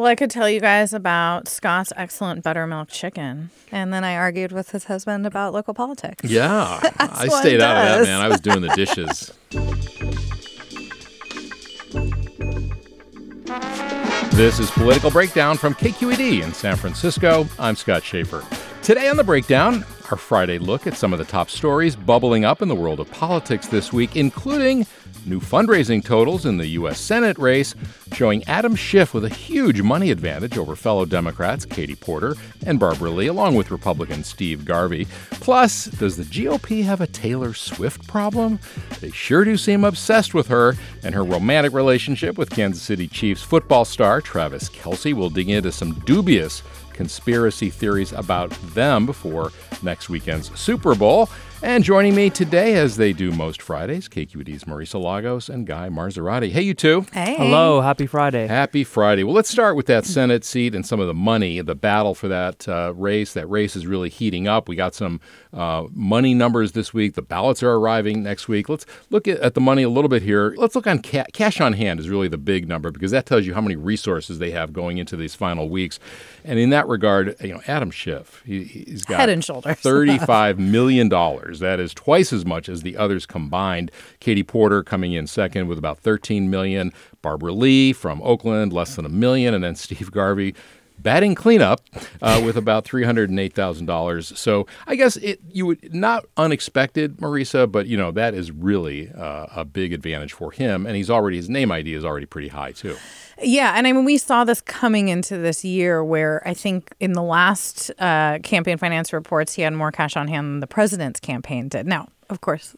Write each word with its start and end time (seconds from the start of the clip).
Well, 0.00 0.08
I 0.08 0.14
could 0.14 0.30
tell 0.30 0.48
you 0.48 0.60
guys 0.60 0.94
about 0.94 1.46
Scott's 1.46 1.92
excellent 1.94 2.42
buttermilk 2.42 2.88
chicken. 2.88 3.50
And 3.70 3.92
then 3.92 4.02
I 4.02 4.16
argued 4.16 4.50
with 4.50 4.70
his 4.70 4.84
husband 4.84 5.26
about 5.26 5.52
local 5.52 5.74
politics. 5.74 6.24
Yeah, 6.24 6.80
I 6.98 7.28
stayed 7.28 7.60
out 7.60 7.76
of 7.76 7.84
that, 7.84 8.02
man. 8.04 8.22
I 8.22 8.28
was 8.28 8.40
doing 8.40 8.62
the 8.62 8.68
dishes. 8.68 9.30
this 14.38 14.58
is 14.58 14.70
Political 14.70 15.10
Breakdown 15.10 15.58
from 15.58 15.74
KQED 15.74 16.44
in 16.44 16.54
San 16.54 16.76
Francisco. 16.76 17.46
I'm 17.58 17.76
Scott 17.76 18.02
Shafer. 18.02 18.42
Today 18.80 19.10
on 19.10 19.18
the 19.18 19.24
Breakdown, 19.24 19.84
our 20.10 20.16
Friday 20.16 20.58
look 20.58 20.86
at 20.86 20.96
some 20.96 21.12
of 21.12 21.18
the 21.18 21.26
top 21.26 21.50
stories 21.50 21.94
bubbling 21.94 22.46
up 22.46 22.62
in 22.62 22.68
the 22.68 22.74
world 22.74 23.00
of 23.00 23.10
politics 23.10 23.66
this 23.66 23.92
week, 23.92 24.16
including 24.16 24.86
new 25.26 25.40
fundraising 25.40 26.02
totals 26.02 26.46
in 26.46 26.56
the 26.56 26.68
U.S. 26.68 26.98
Senate 26.98 27.38
race, 27.38 27.74
showing 28.12 28.44
Adam 28.44 28.74
Schiff 28.74 29.14
with 29.14 29.24
a 29.24 29.28
huge 29.28 29.82
money 29.82 30.10
advantage 30.10 30.58
over 30.58 30.76
fellow 30.76 31.04
Democrats 31.04 31.64
Katie 31.64 31.94
Porter 31.94 32.36
and 32.66 32.78
Barbara 32.78 33.10
Lee, 33.10 33.26
along 33.26 33.54
with 33.54 33.70
Republican 33.70 34.24
Steve 34.24 34.64
Garvey. 34.64 35.06
Plus, 35.30 35.86
does 35.86 36.16
the 36.16 36.24
GOP 36.24 36.84
have 36.84 37.00
a 37.00 37.06
Taylor 37.06 37.54
Swift 37.54 38.06
problem? 38.06 38.58
They 39.00 39.10
sure 39.10 39.44
do 39.44 39.56
seem 39.56 39.84
obsessed 39.84 40.34
with 40.34 40.48
her, 40.48 40.74
and 41.02 41.14
her 41.14 41.24
romantic 41.24 41.72
relationship 41.72 42.36
with 42.36 42.50
Kansas 42.50 42.82
City 42.82 43.08
Chiefs 43.08 43.42
football 43.42 43.84
star 43.84 44.20
Travis 44.20 44.68
Kelce 44.68 45.14
will 45.14 45.30
dig 45.30 45.48
into 45.48 45.72
some 45.72 45.94
dubious 46.00 46.62
conspiracy 46.92 47.70
theories 47.70 48.12
about 48.12 48.50
them 48.74 49.06
before 49.06 49.52
next 49.82 50.10
weekend's 50.10 50.50
Super 50.58 50.94
Bowl. 50.94 51.30
And 51.62 51.84
joining 51.84 52.14
me 52.14 52.30
today, 52.30 52.74
as 52.76 52.96
they 52.96 53.12
do 53.12 53.30
most 53.32 53.60
Fridays, 53.60 54.08
KQED's 54.08 54.64
Marisa 54.64 55.00
Lagos 55.00 55.50
and 55.50 55.66
Guy 55.66 55.90
Marzorati. 55.90 56.50
Hey, 56.50 56.62
you 56.62 56.72
two. 56.72 57.04
Hey. 57.12 57.36
Hello. 57.36 57.82
Happy 57.82 58.06
Friday. 58.06 58.46
Happy 58.46 58.82
Friday. 58.82 59.24
Well, 59.24 59.34
let's 59.34 59.50
start 59.50 59.76
with 59.76 59.84
that 59.86 60.06
Senate 60.06 60.42
seat 60.42 60.74
and 60.74 60.86
some 60.86 61.00
of 61.00 61.06
the 61.06 61.12
money, 61.14 61.60
the 61.60 61.74
battle 61.74 62.14
for 62.14 62.28
that 62.28 62.66
uh, 62.66 62.94
race. 62.96 63.34
That 63.34 63.46
race 63.46 63.76
is 63.76 63.86
really 63.86 64.08
heating 64.08 64.48
up. 64.48 64.70
We 64.70 64.74
got 64.74 64.94
some 64.94 65.20
uh, 65.52 65.84
money 65.92 66.32
numbers 66.32 66.72
this 66.72 66.94
week. 66.94 67.14
The 67.14 67.22
ballots 67.22 67.62
are 67.62 67.72
arriving 67.72 68.22
next 68.22 68.48
week. 68.48 68.70
Let's 68.70 68.86
look 69.10 69.28
at, 69.28 69.38
at 69.40 69.52
the 69.52 69.60
money 69.60 69.82
a 69.82 69.90
little 69.90 70.08
bit 70.08 70.22
here. 70.22 70.54
Let's 70.56 70.74
look 70.74 70.86
on 70.86 71.02
ca- 71.02 71.26
cash 71.34 71.60
on 71.60 71.74
hand 71.74 72.00
is 72.00 72.08
really 72.08 72.28
the 72.28 72.38
big 72.38 72.68
number 72.68 72.90
because 72.90 73.10
that 73.10 73.26
tells 73.26 73.44
you 73.44 73.52
how 73.52 73.60
many 73.60 73.76
resources 73.76 74.38
they 74.38 74.50
have 74.52 74.72
going 74.72 74.96
into 74.96 75.14
these 75.14 75.34
final 75.34 75.68
weeks. 75.68 76.00
And 76.42 76.58
in 76.58 76.70
that 76.70 76.88
regard, 76.88 77.36
you 77.42 77.52
know, 77.52 77.60
Adam 77.66 77.90
Schiff, 77.90 78.42
he, 78.46 78.64
he's 78.64 79.04
got 79.04 79.20
Head 79.20 79.28
and 79.28 79.44
shoulders. 79.44 79.76
$35 79.82 80.56
million. 80.56 81.10
That 81.58 81.80
is 81.80 81.92
twice 81.92 82.32
as 82.32 82.46
much 82.46 82.68
as 82.68 82.82
the 82.82 82.96
others 82.96 83.26
combined. 83.26 83.90
Katie 84.20 84.44
Porter 84.44 84.82
coming 84.84 85.12
in 85.12 85.26
second 85.26 85.66
with 85.66 85.78
about 85.78 85.98
13 85.98 86.48
million. 86.48 86.92
Barbara 87.20 87.52
Lee 87.52 87.92
from 87.92 88.22
Oakland, 88.22 88.72
less 88.72 88.96
than 88.96 89.04
a 89.04 89.10
million. 89.10 89.52
And 89.52 89.64
then 89.64 89.74
Steve 89.74 90.10
Garvey, 90.12 90.54
batting 91.02 91.34
cleanup 91.34 91.80
uh, 92.22 92.40
with 92.44 92.56
about 92.56 92.84
three 92.84 93.04
hundred 93.04 93.30
and 93.30 93.38
eight 93.38 93.54
thousand 93.54 93.86
dollars. 93.86 94.38
So 94.38 94.66
I 94.86 94.96
guess 94.96 95.16
it 95.16 95.40
you 95.50 95.66
would 95.66 95.94
not 95.94 96.24
unexpected, 96.36 97.18
Marisa, 97.18 97.70
but 97.70 97.86
you 97.86 97.96
know 97.96 98.10
that 98.12 98.34
is 98.34 98.50
really 98.50 99.10
uh, 99.10 99.46
a 99.54 99.64
big 99.64 99.92
advantage 99.92 100.32
for 100.32 100.50
him, 100.52 100.86
and 100.86 100.96
he's 100.96 101.10
already 101.10 101.36
his 101.36 101.48
name 101.48 101.72
ID 101.72 101.94
is 101.94 102.04
already 102.04 102.26
pretty 102.26 102.48
high 102.48 102.72
too. 102.72 102.96
Yeah, 103.42 103.72
and 103.74 103.86
I 103.86 103.92
mean, 103.92 104.04
we 104.04 104.18
saw 104.18 104.44
this 104.44 104.60
coming 104.60 105.08
into 105.08 105.38
this 105.38 105.64
year 105.64 106.04
where 106.04 106.46
I 106.46 106.52
think 106.52 106.94
in 107.00 107.14
the 107.14 107.22
last 107.22 107.90
uh, 107.98 108.38
campaign 108.42 108.76
finance 108.76 109.12
reports, 109.12 109.54
he 109.54 109.62
had 109.62 109.72
more 109.72 109.90
cash 109.90 110.16
on 110.16 110.28
hand 110.28 110.46
than 110.46 110.60
the 110.60 110.66
president's 110.66 111.20
campaign 111.20 111.68
did. 111.68 111.86
Now, 111.86 112.08
of 112.28 112.42
course, 112.42 112.76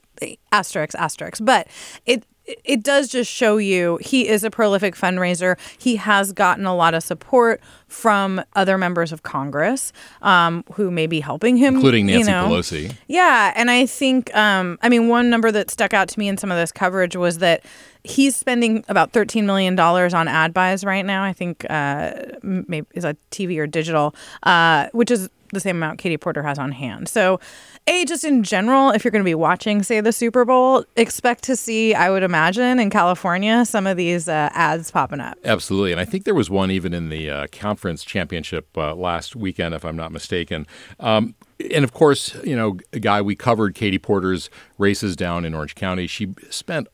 asterisk, 0.53 0.95
asterisk, 0.97 1.45
but 1.45 1.67
it 2.07 2.25
it 2.65 2.83
does 2.83 3.09
just 3.09 3.31
show 3.31 3.57
you 3.57 3.99
he 4.01 4.29
is 4.29 4.45
a 4.45 4.51
prolific 4.51 4.95
fundraiser. 4.95 5.59
He 5.79 5.97
has 5.97 6.33
gotten 6.33 6.67
a 6.67 6.75
lot 6.75 6.95
of 6.95 7.03
support 7.03 7.61
from 7.89 8.43
other 8.55 8.79
members 8.79 9.13
of 9.13 9.23
Congress 9.23 9.93
um, 10.23 10.65
who 10.75 10.91
may 10.91 11.07
be 11.07 11.21
helping 11.21 11.57
him, 11.57 11.77
including 11.77 12.07
Nancy 12.07 12.21
you 12.21 12.37
know. 12.37 12.49
Pelosi. 12.49 12.95
Yeah, 13.09 13.53
and 13.55 13.71
I 13.71 13.87
think, 13.87 14.35
um, 14.35 14.79
I 14.83 14.89
mean, 14.89 15.09
one 15.09 15.31
number 15.31 15.53
that 15.53 15.71
stuck 15.71 15.93
out 15.93 16.09
to 16.09 16.19
me 16.19 16.29
in 16.29 16.37
some 16.37 16.51
of 16.51 16.57
this 16.57 16.73
coverage 16.73 17.17
was 17.17 17.39
that 17.39 17.65
he's 18.05 18.37
spending 18.37 18.85
about 18.89 19.13
$13 19.13 19.45
million 19.45 19.79
on 19.79 20.29
ad 20.29 20.53
buys 20.53 20.85
right 20.85 21.05
now. 21.05 21.23
I 21.23 21.33
think 21.33 21.65
uh, 21.71 22.13
maybe 22.43 22.87
is 22.95 23.05
that 23.05 23.17
TV 23.31 23.59
or 23.59 23.67
digital, 23.67 24.15
uh, 24.43 24.89
which 24.93 25.11
is 25.11 25.29
the 25.53 25.61
same 25.61 25.77
amount 25.77 25.99
Katie 25.99 26.17
Porter 26.17 26.43
has 26.43 26.59
on 26.59 26.73
hand. 26.73 27.09
So, 27.09 27.39
a 27.87 28.05
just 28.05 28.25
in 28.25 28.43
general, 28.43 28.91
if 28.91 29.05
you're 29.05 29.11
going 29.11 29.25
to 29.25 29.29
be 29.29 29.35
watching, 29.35 29.83
say 29.83 30.01
the 30.01 30.13
Super 30.13 30.45
Bowl, 30.45 30.85
expect 30.97 31.45
to 31.45 31.57
see, 31.57 31.95
I 31.95 32.11
would 32.11 32.23
imagine, 32.23 32.79
in 32.79 32.91
California, 32.91 33.65
some 33.65 33.87
of 33.87 33.97
these 33.97 34.29
uh, 34.29 34.51
ads 34.53 34.91
popping 34.91 35.21
up. 35.21 35.37
Absolutely, 35.45 35.93
and 35.93 36.01
I 36.01 36.05
think 36.05 36.25
there 36.25 36.35
was 36.35 36.49
one 36.49 36.71
even 36.71 36.95
in 36.95 37.11
the 37.11 37.29
uh, 37.29 37.47
conference 37.53 38.03
championship 38.05 38.67
uh, 38.79 38.95
last 38.95 39.37
weekend, 39.37 39.75
if 39.75 39.85
I'm 39.85 39.97
not 39.97 40.11
mistaken. 40.11 40.67
Um, 41.01 41.35
and 41.73 41.85
of 41.85 41.93
course, 41.93 42.35
you 42.45 42.57
know, 42.57 42.79
a 42.93 42.99
guy 42.99 43.21
we 43.21 43.35
covered 43.35 43.75
Katie 43.75 43.99
Porter's 43.99 44.49
races 44.79 45.17
down 45.17 45.45
in 45.45 45.53
Orange 45.55 45.75
County. 45.75 46.07
She 46.07 46.35
spent 46.51 46.89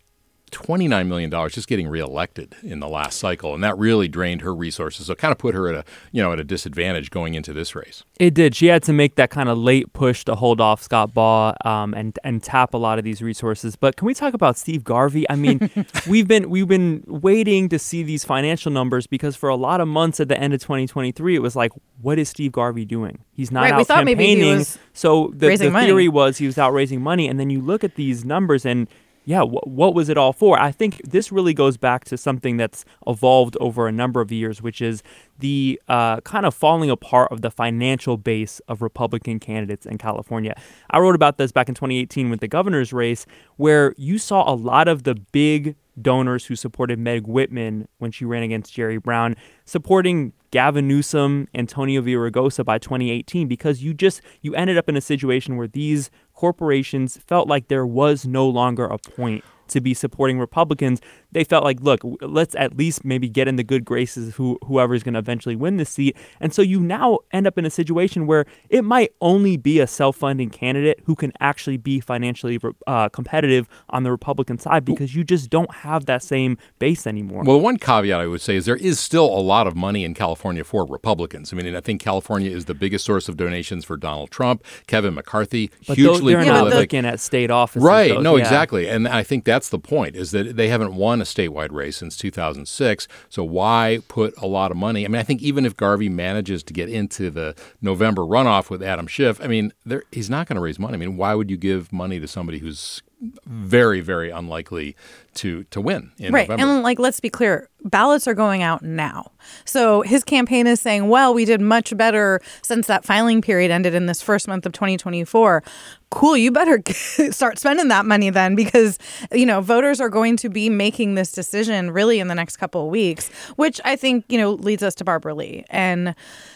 $29 0.50 1.06
million 1.06 1.30
just 1.50 1.68
getting 1.68 1.88
reelected 1.88 2.54
in 2.62 2.80
the 2.80 2.88
last 2.88 3.18
cycle. 3.18 3.54
And 3.54 3.62
that 3.64 3.76
really 3.78 4.08
drained 4.08 4.42
her 4.42 4.54
resources. 4.54 5.06
So 5.06 5.12
it 5.12 5.18
kind 5.18 5.32
of 5.32 5.38
put 5.38 5.54
her 5.54 5.68
at 5.68 5.74
a, 5.74 5.84
you 6.12 6.22
know, 6.22 6.32
at 6.32 6.40
a 6.40 6.44
disadvantage 6.44 7.10
going 7.10 7.34
into 7.34 7.52
this 7.52 7.74
race. 7.74 8.04
It 8.18 8.34
did. 8.34 8.54
She 8.54 8.66
had 8.66 8.82
to 8.84 8.92
make 8.92 9.16
that 9.16 9.30
kind 9.30 9.48
of 9.48 9.58
late 9.58 9.92
push 9.92 10.24
to 10.24 10.34
hold 10.34 10.60
off 10.60 10.82
Scott 10.82 11.14
Baugh 11.14 11.54
um, 11.64 11.94
and, 11.94 12.18
and 12.24 12.42
tap 12.42 12.74
a 12.74 12.78
lot 12.78 12.98
of 12.98 13.04
these 13.04 13.22
resources. 13.22 13.76
But 13.76 13.96
can 13.96 14.06
we 14.06 14.14
talk 14.14 14.34
about 14.34 14.56
Steve 14.56 14.84
Garvey? 14.84 15.28
I 15.30 15.36
mean, 15.36 15.70
we've 16.08 16.28
been, 16.28 16.50
we've 16.50 16.68
been 16.68 17.04
waiting 17.06 17.68
to 17.68 17.78
see 17.78 18.02
these 18.02 18.24
financial 18.24 18.72
numbers 18.72 19.06
because 19.06 19.36
for 19.36 19.48
a 19.48 19.56
lot 19.56 19.80
of 19.80 19.88
months 19.88 20.20
at 20.20 20.28
the 20.28 20.38
end 20.38 20.54
of 20.54 20.60
2023, 20.60 21.36
it 21.36 21.40
was 21.40 21.56
like, 21.56 21.72
what 22.00 22.18
is 22.18 22.28
Steve 22.28 22.52
Garvey 22.52 22.84
doing? 22.84 23.24
He's 23.32 23.50
not 23.50 23.62
right, 23.62 23.72
out 23.72 23.78
we 23.78 23.84
thought 23.84 24.04
maybe 24.04 24.24
he 24.24 24.34
campaigning. 24.34 24.58
was 24.58 24.78
so 24.92 25.32
the, 25.34 25.48
the 25.48 25.56
theory 25.56 25.70
money. 25.70 26.08
was 26.08 26.38
he 26.38 26.46
was 26.46 26.58
out 26.58 26.72
raising 26.72 27.00
money. 27.00 27.28
And 27.28 27.38
then 27.38 27.50
you 27.50 27.60
look 27.60 27.84
at 27.84 27.94
these 27.96 28.24
numbers 28.24 28.64
and 28.64 28.88
yeah, 29.28 29.42
wh- 29.42 29.66
what 29.66 29.94
was 29.94 30.08
it 30.08 30.16
all 30.16 30.32
for? 30.32 30.58
I 30.58 30.72
think 30.72 31.02
this 31.04 31.30
really 31.30 31.52
goes 31.52 31.76
back 31.76 32.06
to 32.06 32.16
something 32.16 32.56
that's 32.56 32.86
evolved 33.06 33.58
over 33.60 33.86
a 33.86 33.92
number 33.92 34.22
of 34.22 34.32
years, 34.32 34.62
which 34.62 34.80
is 34.80 35.02
the 35.38 35.78
uh, 35.86 36.22
kind 36.22 36.46
of 36.46 36.54
falling 36.54 36.88
apart 36.88 37.30
of 37.30 37.42
the 37.42 37.50
financial 37.50 38.16
base 38.16 38.58
of 38.68 38.80
Republican 38.80 39.38
candidates 39.38 39.84
in 39.84 39.98
California. 39.98 40.54
I 40.88 40.98
wrote 41.00 41.14
about 41.14 41.36
this 41.36 41.52
back 41.52 41.68
in 41.68 41.74
2018 41.74 42.30
with 42.30 42.40
the 42.40 42.48
governor's 42.48 42.90
race, 42.90 43.26
where 43.56 43.92
you 43.98 44.16
saw 44.16 44.50
a 44.50 44.56
lot 44.56 44.88
of 44.88 45.02
the 45.02 45.14
big 45.14 45.76
donors 46.00 46.46
who 46.46 46.56
supported 46.56 46.98
Meg 46.98 47.26
Whitman 47.26 47.86
when 47.98 48.10
she 48.10 48.24
ran 48.24 48.42
against 48.42 48.72
Jerry 48.72 48.96
Brown, 48.96 49.36
supporting 49.66 50.32
Gavin 50.50 50.88
Newsom, 50.88 51.48
Antonio 51.54 52.00
Villaraigosa 52.00 52.64
by 52.64 52.78
2018, 52.78 53.46
because 53.46 53.82
you 53.82 53.92
just 53.92 54.22
you 54.40 54.54
ended 54.54 54.78
up 54.78 54.88
in 54.88 54.96
a 54.96 55.02
situation 55.02 55.56
where 55.58 55.68
these 55.68 56.10
corporations 56.38 57.16
felt 57.16 57.48
like 57.48 57.66
there 57.66 57.84
was 57.84 58.24
no 58.24 58.48
longer 58.48 58.84
a 58.84 58.96
point 58.96 59.42
to 59.68 59.80
be 59.80 59.94
supporting 59.94 60.38
Republicans, 60.38 61.00
they 61.32 61.44
felt 61.44 61.64
like, 61.64 61.80
look, 61.80 62.00
let's 62.20 62.54
at 62.56 62.76
least 62.76 63.04
maybe 63.04 63.28
get 63.28 63.48
in 63.48 63.56
the 63.56 63.64
good 63.64 63.84
graces 63.84 64.28
of 64.28 64.34
who, 64.36 64.58
whoever 64.64 64.94
is 64.94 65.02
going 65.02 65.14
to 65.14 65.18
eventually 65.18 65.56
win 65.56 65.76
this 65.76 65.90
seat. 65.90 66.16
And 66.40 66.52
so 66.52 66.62
you 66.62 66.80
now 66.80 67.18
end 67.32 67.46
up 67.46 67.58
in 67.58 67.64
a 67.64 67.70
situation 67.70 68.26
where 68.26 68.46
it 68.68 68.82
might 68.82 69.12
only 69.20 69.56
be 69.56 69.80
a 69.80 69.86
self 69.86 70.16
funding 70.16 70.50
candidate 70.50 71.00
who 71.04 71.14
can 71.14 71.32
actually 71.40 71.76
be 71.76 72.00
financially 72.00 72.58
uh, 72.86 73.08
competitive 73.08 73.68
on 73.90 74.02
the 74.02 74.10
Republican 74.10 74.58
side 74.58 74.84
because 74.84 75.14
you 75.14 75.24
just 75.24 75.50
don't 75.50 75.72
have 75.72 76.06
that 76.06 76.22
same 76.22 76.56
base 76.78 77.06
anymore. 77.06 77.42
Well, 77.44 77.60
one 77.60 77.76
caveat 77.76 78.20
I 78.20 78.26
would 78.26 78.40
say 78.40 78.56
is 78.56 78.64
there 78.66 78.76
is 78.76 78.98
still 78.98 79.26
a 79.26 79.40
lot 79.40 79.66
of 79.66 79.76
money 79.76 80.04
in 80.04 80.14
California 80.14 80.64
for 80.64 80.84
Republicans. 80.86 81.52
I 81.52 81.56
mean, 81.56 81.74
I 81.74 81.80
think 81.80 82.00
California 82.00 82.50
is 82.50 82.64
the 82.64 82.74
biggest 82.74 83.04
source 83.04 83.28
of 83.28 83.36
donations 83.36 83.84
for 83.84 83.96
Donald 83.96 84.30
Trump, 84.30 84.64
Kevin 84.86 85.14
McCarthy, 85.14 85.70
but 85.86 85.96
hugely 85.96 86.32
they're 86.32 86.44
prolific. 86.44 86.70
not 86.70 86.78
looking 86.78 87.04
at 87.04 87.20
state 87.20 87.50
offices. 87.50 87.82
Right. 87.82 88.10
Though. 88.10 88.20
No, 88.20 88.36
yeah. 88.36 88.42
exactly. 88.42 88.88
And 88.88 89.08
I 89.08 89.22
think 89.22 89.44
that's 89.58 89.70
the 89.70 89.78
point 89.80 90.14
is 90.14 90.30
that 90.30 90.54
they 90.56 90.68
haven't 90.68 90.94
won 90.94 91.20
a 91.20 91.24
statewide 91.24 91.72
race 91.72 91.96
since 91.96 92.16
2006. 92.16 93.08
So 93.28 93.42
why 93.42 93.98
put 94.06 94.32
a 94.38 94.46
lot 94.46 94.70
of 94.70 94.76
money? 94.76 95.04
I 95.04 95.08
mean, 95.08 95.18
I 95.18 95.24
think 95.24 95.42
even 95.42 95.66
if 95.66 95.76
Garvey 95.76 96.08
manages 96.08 96.62
to 96.62 96.72
get 96.72 96.88
into 96.88 97.28
the 97.28 97.56
November 97.82 98.22
runoff 98.22 98.70
with 98.70 98.84
Adam 98.84 99.08
Schiff, 99.08 99.40
I 99.42 99.48
mean, 99.48 99.72
he's 100.12 100.30
not 100.30 100.46
going 100.46 100.54
to 100.54 100.60
raise 100.60 100.78
money. 100.78 100.94
I 100.94 100.98
mean, 100.98 101.16
why 101.16 101.34
would 101.34 101.50
you 101.50 101.56
give 101.56 101.92
money 101.92 102.20
to 102.20 102.28
somebody 102.28 102.58
who's 102.58 103.02
very, 103.46 104.00
very 104.00 104.30
unlikely 104.30 104.94
to 105.34 105.64
to 105.64 105.80
win 105.80 106.12
in 106.18 106.32
right. 106.32 106.48
November. 106.48 106.72
And 106.72 106.82
like, 106.82 106.98
let's 106.98 107.20
be 107.20 107.30
clear, 107.30 107.68
ballots 107.84 108.28
are 108.28 108.34
going 108.34 108.62
out 108.62 108.82
now. 108.82 109.32
So 109.64 110.02
his 110.02 110.22
campaign 110.22 110.66
is 110.66 110.80
saying, 110.80 111.08
well, 111.08 111.34
we 111.34 111.44
did 111.44 111.60
much 111.60 111.96
better 111.96 112.40
since 112.62 112.86
that 112.86 113.04
filing 113.04 113.42
period 113.42 113.70
ended 113.70 113.94
in 113.94 114.06
this 114.06 114.22
first 114.22 114.46
month 114.46 114.66
of 114.66 114.72
2024. 114.72 115.62
Cool, 116.10 116.38
you 116.38 116.50
better 116.50 116.82
start 117.30 117.58
spending 117.58 117.88
that 117.88 118.06
money 118.06 118.30
then 118.30 118.54
because, 118.54 118.98
you 119.30 119.44
know, 119.44 119.60
voters 119.60 120.00
are 120.00 120.08
going 120.08 120.36
to 120.38 120.48
be 120.48 120.70
making 120.70 121.14
this 121.14 121.32
decision 121.32 121.90
really 121.90 122.18
in 122.18 122.28
the 122.28 122.34
next 122.34 122.56
couple 122.56 122.84
of 122.84 122.90
weeks, 122.90 123.28
which 123.56 123.78
I 123.84 123.94
think, 123.94 124.24
you 124.28 124.38
know, 124.38 124.52
leads 124.52 124.82
us 124.82 124.94
to 124.96 125.04
Barbara 125.04 125.34
Lee. 125.34 125.64
And 125.68 126.14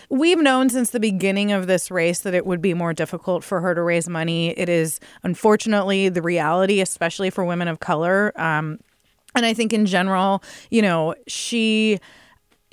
we've 0.09 0.41
known 0.41 0.71
since 0.71 0.91
the 0.91 1.01
beginning 1.01 1.53
of 1.53 1.67
this 1.67 1.91
race 1.91 2.21
that 2.21 2.33
it 2.33 2.47
would 2.47 2.63
be 2.63 2.73
more 2.73 2.95
difficult 2.95 3.45
for 3.45 3.61
her 3.61 3.75
to 3.75 3.83
raise 3.83 4.09
money. 4.09 4.59
It 4.59 4.71
is 4.71 5.01
unfortunately 5.23 6.09
the 6.09 6.23
reality, 6.23 6.81
especially 6.81 7.29
for 7.29 7.45
women 7.45 7.69
of 7.69 7.81
color. 7.81 8.33
Um, 8.41 8.79
and 9.35 9.45
I 9.45 9.53
think 9.55 9.73
in 9.73 9.85
general, 9.87 10.43
you 10.71 10.83
know, 10.83 11.15
she 11.27 11.99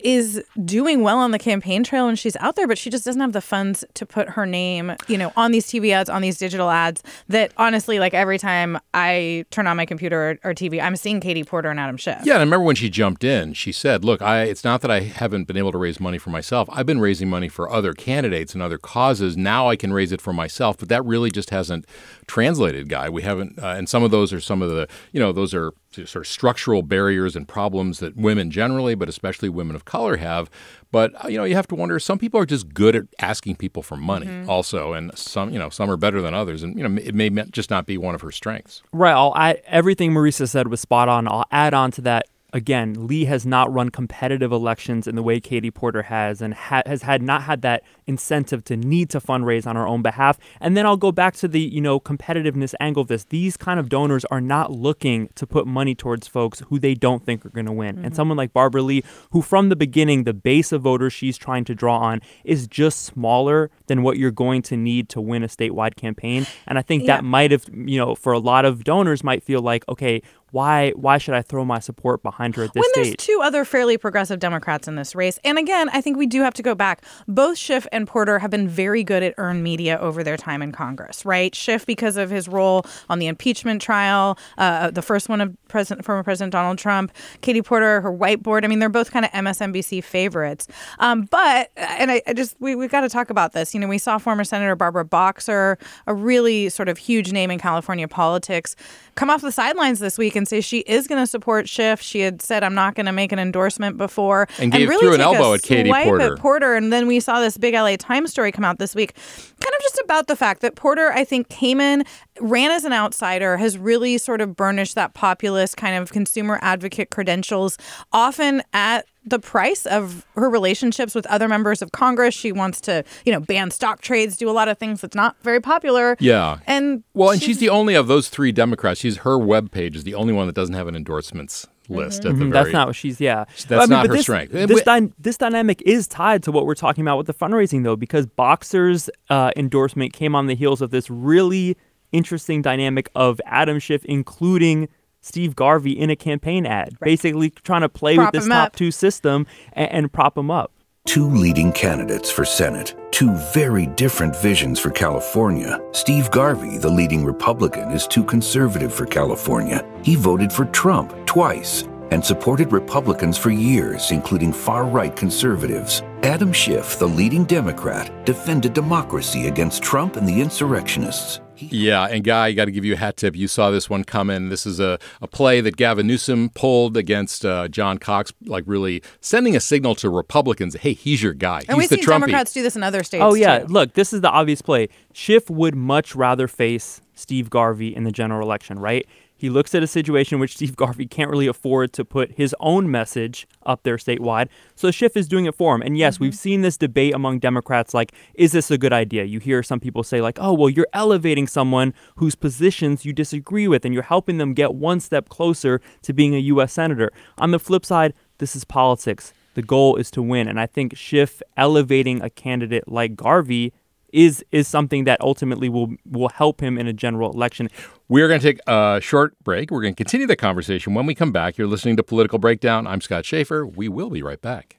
is 0.04 0.44
doing 0.66 1.02
well 1.02 1.18
on 1.18 1.32
the 1.32 1.40
campaign 1.40 1.84
trail 1.84 2.08
and 2.08 2.18
she's 2.18 2.36
out 2.38 2.56
there, 2.56 2.68
but 2.68 2.78
she 2.78 2.90
just 2.90 3.06
doesn't 3.06 3.22
have 3.22 3.34
the 3.34 3.42
funds 3.42 3.84
to 3.94 4.06
put 4.06 4.30
her 4.30 4.46
name, 4.46 4.96
you 5.08 5.18
know, 5.18 5.32
on 5.36 5.52
these 5.52 5.66
TV 5.68 5.92
ads, 5.92 6.10
on 6.10 6.22
these 6.22 6.38
digital 6.38 6.70
ads 6.70 7.04
that 7.28 7.52
honestly, 7.58 8.00
like 8.00 8.14
every 8.14 8.38
time 8.38 8.80
I 8.94 9.46
turn 9.52 9.68
on 9.68 9.78
my 9.78 9.86
computer 9.86 10.40
or, 10.44 10.52
or 10.52 10.54
TV, 10.54 10.82
I'm 10.82 10.96
seeing 10.96 11.20
Katie 11.20 11.44
Porter 11.44 11.70
and 11.70 11.80
Adam 11.80 11.98
Schiff. 11.98 12.22
Yeah, 12.24 12.34
and 12.34 12.42
I 12.42 12.44
remember 12.44 12.66
when 12.66 12.76
she 12.76 12.90
jumped 12.90 13.24
in, 13.24 13.54
she 13.54 13.72
said, 13.72 14.04
look, 14.04 14.22
I 14.22 14.44
it's 14.44 14.64
not 14.64 14.82
that 14.82 14.92
I 14.92 15.02
haven't 15.02 15.46
been 15.46 15.58
able 15.58 15.72
to 15.72 15.78
raise 15.78 16.00
money 16.00 16.18
for 16.18 16.30
myself. 16.30 16.70
I've 16.72 16.86
been 16.86 17.00
raising 17.00 17.30
money 17.30 17.50
for 17.50 17.70
other 17.70 17.94
candidates 17.94 18.54
and 18.54 18.64
other 18.64 18.78
causes. 18.78 19.38
Now 19.38 19.70
I 19.70 19.76
can 19.76 19.94
raise 19.94 20.12
it 20.12 20.22
for 20.22 20.34
myself, 20.34 20.78
but 20.78 20.90
that 20.90 21.04
really 21.06 21.32
just 21.32 21.50
hasn't 21.50 21.86
translated, 22.28 22.90
guy. 22.90 23.10
We 23.10 23.24
haven't, 23.24 23.60
uh, 23.60 23.68
and 23.68 23.90
some 23.90 24.04
of 24.04 24.12
those 24.12 24.32
are 24.34 24.40
some 24.40 24.62
of 24.62 24.70
the, 24.70 24.88
you 25.12 25.20
know, 25.20 25.32
those 25.32 25.54
are 25.54 25.74
sort 25.92 26.16
of 26.16 26.28
structural 26.28 26.82
barriers 26.82 27.36
and 27.36 27.48
problems 27.48 28.00
that 28.00 28.16
women 28.16 28.52
generally, 28.52 28.96
but 28.96 29.10
especially 29.10 29.50
women 29.50 29.76
of 29.76 29.86
color 29.86 30.18
have. 30.18 30.50
But 30.92 31.14
uh, 31.24 31.28
you 31.28 31.38
know, 31.38 31.44
you 31.44 31.56
have 31.56 31.68
to 31.68 31.76
wonder. 31.76 32.00
Some 32.00 32.20
people 32.20 32.40
are 32.40 32.46
just 32.46 32.74
good 32.74 32.96
at 32.96 33.04
asking 33.20 33.58
people 33.58 33.84
for 33.84 33.98
money, 33.98 34.28
mm-hmm. 34.28 34.50
also, 34.50 34.94
and 34.94 35.16
some, 35.18 35.52
you 35.52 35.60
know, 35.60 35.70
some 35.70 35.90
are 35.90 35.98
better 35.98 36.22
than 36.22 36.34
others. 36.34 36.64
And 36.64 36.78
you 36.78 36.88
know, 36.88 37.02
it 37.02 37.14
may 37.14 37.30
just 37.52 37.70
not 37.70 37.86
be 37.86 37.98
one 37.98 38.16
of 38.16 38.22
her 38.22 38.32
strengths. 38.32 38.82
Right. 38.92 39.12
I'll 39.14 39.36
add, 39.36 39.62
everything 39.66 40.12
Marisa 40.12 40.48
said 40.48 40.68
was 40.68 40.82
spot 40.82 41.10
on. 41.10 41.28
I'll 41.28 41.46
add 41.52 41.74
on 41.74 41.92
to 41.92 42.02
that 42.02 42.28
again, 42.54 43.08
Lee 43.08 43.26
has 43.26 43.46
not 43.46 43.72
run 43.72 43.90
competitive 43.90 44.52
elections 44.52 45.08
in 45.08 45.16
the 45.16 45.24
way 45.24 45.40
Katie 45.40 45.72
Porter 45.72 46.04
has, 46.04 46.42
and 46.42 46.54
ha- 46.54 46.84
has 46.86 47.04
had 47.04 47.22
not 47.22 47.44
had 47.44 47.62
that 47.62 47.84
incentive 48.08 48.64
to 48.66 48.76
need 48.76 49.10
to 49.12 49.20
fundraise 49.20 49.68
on 49.68 49.76
her 49.76 49.88
own 49.88 50.02
behalf. 50.02 50.40
And 50.60 50.76
then 50.76 50.86
I'll 50.86 50.98
go 50.98 51.12
back 51.12 51.36
to 51.38 51.48
the 51.48 51.60
you 51.60 51.82
know 51.82 52.00
competitiveness 52.00 52.74
angle 52.80 53.02
of 53.02 53.08
this. 53.08 53.26
These 53.26 53.58
kind 53.58 53.80
of 53.80 53.90
donors 53.90 54.26
are 54.26 54.42
not 54.42 54.72
looking 54.72 55.30
to 55.36 55.46
put 55.46 55.68
money 55.68 55.96
towards 55.96 56.28
folks 56.28 56.62
who 56.70 56.80
they 56.80 56.94
don't 56.94 57.26
think 57.26 57.46
are 57.46 57.50
going 57.50 57.66
to 57.66 57.72
win. 57.72 57.96
Mm-hmm. 57.96 58.06
And 58.06 58.16
someone 58.16 58.38
like 58.38 58.54
Barbara 58.54 58.82
Lee, 58.82 59.04
who 59.32 59.42
from 59.42 59.70
the 59.70 59.76
beginning 59.76 60.24
the 60.24 60.34
base 60.34 60.72
of 60.72 60.82
voters 60.82 61.14
she's 61.14 61.38
trying 61.38 61.66
to 61.66 61.76
draw 61.76 62.00
on 62.00 62.22
is 62.44 62.68
just 62.68 63.04
smaller 63.04 63.70
than 63.88 64.04
what 64.04 64.18
you're 64.18 64.32
going 64.32 64.62
to 64.64 64.78
need 64.78 65.10
to 65.10 65.22
win 65.22 65.44
a 65.44 65.48
statewide 65.48 65.96
campaign. 65.96 66.46
And 66.68 66.78
I 66.78 66.82
think 66.82 67.04
yeah. 67.04 67.18
that 67.18 67.24
might 67.24 67.52
have 67.52 67.66
you 67.74 67.98
know 67.98 68.16
for 68.16 68.34
a 68.34 68.40
lot 68.40 68.66
of 68.66 68.84
donors 68.84 69.24
might 69.24 69.44
feel 69.44 69.62
like 69.62 69.88
okay 69.88 70.22
why 70.52 70.92
why 70.92 71.18
should 71.18 71.34
I 71.34 71.42
throw 71.42 71.66
my 71.66 71.80
support 71.80 72.24
behind 72.24 72.56
her 72.56 72.64
at 72.64 72.74
this 72.74 72.82
when 72.82 72.90
stage? 72.94 73.06
there's 73.06 73.16
two 73.16 73.42
other 73.44 73.66
fairly 73.66 73.98
progressive 73.98 74.40
Democrats 74.40 74.88
in 74.88 74.96
this 74.96 75.16
race, 75.16 75.40
and 75.44 75.58
again, 75.58 75.90
I 75.90 76.02
think 76.02 76.18
we 76.18 76.28
do 76.28 76.42
have 76.42 76.54
to 76.56 76.64
go 76.64 76.76
back. 76.76 77.04
Both 77.28 77.58
Schiff 77.58 77.88
and 77.92 78.08
Porter 78.08 78.40
have 78.40 78.52
been 78.52 78.68
very 78.68 79.04
good 79.04 79.24
at 79.24 79.34
earned 79.38 79.64
media 79.64 79.98
over 80.00 80.24
their 80.24 80.38
time 80.38 80.62
in 80.62 80.72
Congress, 80.72 81.26
right? 81.26 81.54
Schiff 81.54 81.86
because 81.86 82.18
of 82.18 82.30
his 82.30 82.48
role 82.48 82.86
on 83.10 83.20
the 83.20 83.28
impeachment 83.28 83.82
trial, 83.82 84.38
uh, 84.58 84.92
the 84.92 85.02
first 85.02 85.30
one 85.30 85.42
of 85.42 85.56
President 85.68 86.06
former 86.06 86.24
President 86.24 86.52
Donald 86.52 86.78
Trump. 86.78 87.12
Katie 87.42 87.62
Porter, 87.62 88.02
her 88.02 88.12
whiteboard. 88.12 88.64
I 88.64 88.68
mean, 88.68 88.80
they're 88.80 88.90
both 88.90 89.12
kind 89.12 89.26
of 89.26 89.32
MSNBC 89.32 90.04
favorites. 90.04 90.68
Um, 91.00 91.24
but 91.26 91.72
and 91.76 92.12
I, 92.12 92.22
I 92.28 92.34
just 92.34 92.56
we 92.60 92.76
we 92.76 92.88
got 92.88 93.02
to 93.02 93.10
talk 93.10 93.30
about 93.30 93.54
this. 93.54 93.74
You 93.74 93.80
know, 93.80 93.88
we 93.88 93.98
saw 93.98 94.18
former 94.18 94.44
Senator 94.44 94.76
Barbara 94.76 95.06
Boxer, 95.06 95.78
a 96.08 96.14
really 96.14 96.70
sort 96.70 96.90
of 96.90 96.98
huge 96.98 97.32
name 97.32 97.52
in 97.52 97.60
California 97.60 98.08
politics, 98.08 98.76
come 99.16 99.30
off 99.30 99.42
the 99.42 99.52
sidelines 99.52 100.00
this 100.00 100.18
week 100.18 100.36
and 100.40 100.48
say 100.48 100.62
she 100.62 100.80
is 100.80 101.08
going 101.08 101.22
to 101.22 101.28
support 101.28 101.70
Schiff. 101.70 102.02
She 102.02 102.22
had 102.22 102.42
said, 102.42 102.64
"I'm 102.64 102.74
not 102.74 102.96
going 102.96 103.06
to 103.06 103.12
make 103.12 103.32
an 103.32 103.38
endorsement 103.38 103.98
before," 103.98 104.48
and, 104.58 104.72
gave 104.72 104.90
really 104.90 105.06
threw 105.06 105.14
an 105.14 105.22
elbow 105.22 105.54
at 105.54 105.62
Katie 105.62 105.92
Porter. 105.92 106.34
At 106.34 106.40
Porter, 106.40 106.74
and 106.74 106.92
then 106.92 107.06
we 107.06 107.20
saw 107.20 107.40
this 107.40 107.58
big 107.58 107.76
LA 107.76 107.96
Times 107.98 108.32
story 108.32 108.52
come 108.52 108.66
out 108.66 108.80
this 108.80 108.96
week, 108.96 109.14
kind 109.14 109.76
of 109.76 109.82
just 109.84 110.00
about 110.04 110.26
the 110.28 110.36
fact 110.36 110.62
that 110.62 110.76
Porter, 110.76 111.12
I 111.12 111.24
think, 111.24 111.50
came 111.50 111.80
in, 111.80 112.04
ran 112.40 112.72
as 112.72 112.86
an 112.86 112.94
outsider, 112.94 113.58
has 113.58 113.78
really 113.78 114.18
sort 114.18 114.42
of 114.42 114.56
burnished 114.56 114.96
that 114.96 115.14
populist 115.14 115.78
kind 115.78 115.96
of 115.96 116.12
consumer 116.12 116.58
advocate 116.64 117.12
credentials, 117.12 117.78
often 118.12 118.64
at 118.74 119.06
the 119.30 119.40
price 119.40 119.86
of 119.86 120.26
her 120.36 120.50
relationships 120.50 121.16
with 121.16 121.26
other 121.28 121.48
members 121.48 121.82
of 121.82 121.92
Congress. 121.92 122.34
She 122.34 122.52
wants 122.52 122.82
to, 122.82 123.04
you 123.26 123.32
know, 123.32 123.40
ban 123.40 123.72
stock 123.72 124.02
trades, 124.02 124.38
do 124.38 124.50
a 124.50 124.52
lot 124.52 124.68
of 124.68 124.78
things 124.78 125.02
that's 125.02 125.16
not 125.16 125.36
very 125.42 125.62
popular. 125.62 126.18
Yeah. 126.20 126.60
And 126.68 127.04
well, 127.14 127.32
and 127.32 127.40
she's, 127.40 127.48
she's 127.48 127.60
the 127.60 127.70
only 127.70 127.96
of 127.96 128.08
those 128.08 128.30
three 128.30 128.52
Democrats. 128.52 129.00
She's 129.00 129.18
her 129.18 129.38
web 129.38 129.72
page 129.72 129.96
is 129.96 130.04
the 130.04 130.16
only 130.16 130.34
one 130.34 130.48
that 130.48 130.56
doesn't 130.56 130.76
have 130.76 130.88
an 130.88 130.96
endorsements 130.96 131.68
list 131.90 132.22
mm-hmm. 132.22 132.30
at 132.30 132.38
the 132.38 132.44
mm-hmm. 132.44 132.52
very, 132.52 132.64
That's 132.64 132.74
not 132.74 132.88
what 132.88 132.96
she's. 132.96 133.20
Yeah, 133.20 133.46
that's 133.68 133.72
I 133.72 133.80
mean, 133.82 133.90
not 133.90 134.08
her 134.08 134.14
this, 134.14 134.22
strength. 134.24 134.52
This, 134.52 134.84
dy- 134.84 135.12
this 135.20 135.38
dynamic 135.38 135.82
is 135.86 136.08
tied 136.08 136.44
to 136.44 136.52
what 136.52 136.66
we're 136.66 136.76
talking 136.76 137.02
about 137.02 137.18
with 137.18 137.28
the 137.28 137.34
fundraising, 137.34 137.84
though, 137.84 137.96
because 137.96 138.26
Boxer's 138.26 139.10
uh, 139.30 139.52
endorsement 139.56 140.14
came 140.14 140.36
on 140.36 140.48
the 140.48 140.56
heels 140.56 140.82
of 140.82 140.92
this 140.92 141.10
really 141.10 141.78
interesting 142.12 142.62
dynamic 142.62 143.10
of 143.16 143.40
Adam 143.46 143.80
Schiff 143.80 144.04
including 144.06 144.90
Steve 145.30 145.56
Garvey 145.56 145.92
in 145.92 146.10
a 146.10 146.16
campaign 146.16 146.66
ad, 146.66 146.98
right. 147.00 147.10
basically 147.10 147.52
trying 147.52 147.82
to 147.82 147.90
play 147.90 148.16
prop 148.16 148.34
with 148.34 148.42
this 148.42 148.50
top 148.50 148.68
up. 148.68 148.76
two 148.76 148.90
system 148.90 149.46
and, 149.74 149.92
and 149.92 150.12
prop 150.12 150.36
him 150.36 150.50
up. 150.50 150.72
Two 151.06 151.30
leading 151.30 151.72
candidates 151.72 152.32
for 152.32 152.44
Senate, 152.44 152.96
two 153.12 153.36
very 153.54 153.86
different 153.86 154.36
visions 154.36 154.80
for 154.80 154.90
California. 154.90 155.80
Steve 155.92 156.32
Garvey, 156.32 156.80
the 156.80 156.90
leading 156.90 157.24
Republican, 157.24 157.92
is 157.92 158.08
too 158.08 158.24
conservative 158.24 158.92
for 158.92 159.06
California. 159.06 159.88
He 160.04 160.16
voted 160.16 160.52
for 160.52 160.66
Trump 160.66 161.14
twice 161.28 161.84
and 162.10 162.26
supported 162.26 162.72
Republicans 162.72 163.38
for 163.38 163.52
years, 163.52 164.10
including 164.10 164.52
far 164.52 164.86
right 164.86 165.16
conservatives. 165.16 166.02
Adam 166.24 166.52
Schiff, 166.52 166.98
the 166.98 167.08
leading 167.08 167.46
Democrat, 167.46 168.26
defended 168.26 168.74
democracy 168.74 169.48
against 169.48 169.84
Trump 169.84 170.16
and 170.16 170.28
the 170.28 170.42
insurrectionists. 170.42 171.40
Yeah, 171.60 172.06
and 172.06 172.24
Guy, 172.24 172.48
I 172.48 172.52
got 172.54 172.66
to 172.66 172.72
give 172.72 172.86
you 172.86 172.94
a 172.94 172.98
hat 172.98 173.18
tip. 173.18 173.36
You 173.36 173.48
saw 173.48 173.70
this 173.72 173.90
one 173.90 174.04
coming. 174.04 174.50
This 174.50 174.66
is 174.66 174.80
a, 174.80 174.98
a 175.22 175.28
play 175.28 175.62
that 175.62 175.78
Gavin 175.78 176.08
Newsom 176.08 176.50
pulled 176.50 176.98
against 176.98 177.46
uh, 177.46 177.68
John 177.68 177.98
Cox, 177.98 178.34
like 178.46 178.64
really 178.68 179.04
sending 179.22 179.56
a 179.56 179.60
signal 179.60 179.96
to 179.96 180.10
Republicans 180.10 180.76
hey, 180.80 180.94
he's 180.94 181.22
your 181.22 181.34
guy. 181.34 181.60
And 181.68 181.70
he's 181.70 181.78
we've 181.78 181.90
the 181.90 181.96
seen 181.98 182.06
Trumpy. 182.06 182.22
Democrats 182.22 182.54
do 182.54 182.64
this 182.64 182.76
in 182.76 182.84
other 182.84 183.04
states. 183.04 183.24
Oh, 183.24 183.34
yeah. 183.34 183.60
Too. 183.60 183.68
Look, 183.68 183.94
this 183.94 184.14
is 184.14 184.22
the 184.22 184.30
obvious 184.30 184.62
play. 184.62 184.90
Schiff 185.14 185.50
would 185.50 185.76
much 185.76 186.16
rather 186.16 186.48
face 186.48 187.02
Steve 187.16 187.50
Garvey 187.50 187.96
in 187.96 188.04
the 188.04 188.12
general 188.12 188.42
election, 188.42 188.80
right? 188.80 189.06
He 189.40 189.50
looks 189.50 189.74
at 189.74 189.82
a 189.82 189.88
situation 189.88 190.36
in 190.36 190.42
which 190.42 190.56
Steve 190.56 190.76
Garvey 190.76 191.08
can't 191.08 191.32
really 191.32 191.48
afford 191.48 191.94
to 191.94 192.04
put 192.04 192.34
his 192.34 192.54
own 192.60 192.92
message 192.92 193.48
up 193.66 193.84
there 193.84 193.96
statewide. 193.96 194.50
So 194.76 194.92
Schiff 194.92 195.16
is 195.16 195.30
doing 195.30 195.46
it 195.46 195.56
for 195.56 195.74
him. 195.74 195.82
And 195.82 195.98
yes, 195.98 196.16
mm-hmm. 196.16 196.26
we've 196.26 196.36
seen 196.36 196.62
this 196.62 196.76
debate 196.76 197.16
among 197.16 197.40
Democrats 197.40 197.94
like, 197.94 198.12
is 198.34 198.52
this 198.52 198.70
a 198.70 198.78
good 198.78 198.92
idea? 198.92 199.24
You 199.24 199.40
hear 199.40 199.64
some 199.64 199.80
people 199.80 200.04
say, 200.04 200.20
like, 200.20 200.38
oh, 200.42 200.52
well, 200.52 200.70
you're 200.70 200.90
elevating 200.92 201.48
someone 201.48 201.94
whose 202.18 202.36
positions 202.36 203.06
you 203.06 203.14
disagree 203.14 203.70
with 203.70 203.86
and 203.86 203.94
you're 203.94 204.04
helping 204.04 204.40
them 204.40 204.54
get 204.54 204.76
one 204.76 205.00
step 205.00 205.30
closer 205.30 205.80
to 206.02 206.12
being 206.12 206.36
a 206.36 206.40
U.S. 206.40 206.74
Senator. 206.74 207.10
On 207.38 207.52
the 207.52 207.60
flip 207.60 207.86
side, 207.86 208.14
this 208.40 208.58
is 208.58 208.66
politics. 208.66 209.32
The 209.54 209.62
goal 209.62 209.96
is 209.96 210.12
to 210.12 210.22
win. 210.22 210.50
And 210.50 210.60
I 210.60 210.66
think 210.66 210.98
Schiff 210.98 211.42
elevating 211.56 212.22
a 212.22 212.30
candidate 212.30 212.90
like 212.90 213.16
Garvey 213.16 213.72
is 214.14 214.44
is 214.52 214.68
something 214.68 215.04
that 215.06 215.20
ultimately 215.22 215.70
will 215.70 215.94
will 216.06 216.30
help 216.30 216.62
him 216.62 216.78
in 216.78 216.88
a 216.88 216.94
general 216.94 217.32
election. 217.32 217.70
We're 218.08 218.28
going 218.28 218.40
to 218.40 218.46
take 218.54 218.60
a 218.68 219.00
short 219.02 219.38
break. 219.44 219.72
We're 219.72 219.82
going 219.82 219.94
to 219.94 219.98
continue 219.98 220.28
the 220.28 220.36
conversation 220.36 220.94
when 220.94 221.06
we 221.06 221.16
come 221.16 221.32
back. 221.32 221.58
You're 221.58 221.68
listening 221.68 221.98
to 221.98 222.04
Political 222.04 222.40
Breakdown. 222.40 222.88
I'm 222.88 223.02
Scott 223.02 223.26
Shafer. 223.26 223.66
We 223.66 223.88
will 223.88 224.10
be 224.10 224.24
right 224.24 224.42
back. 224.42 224.79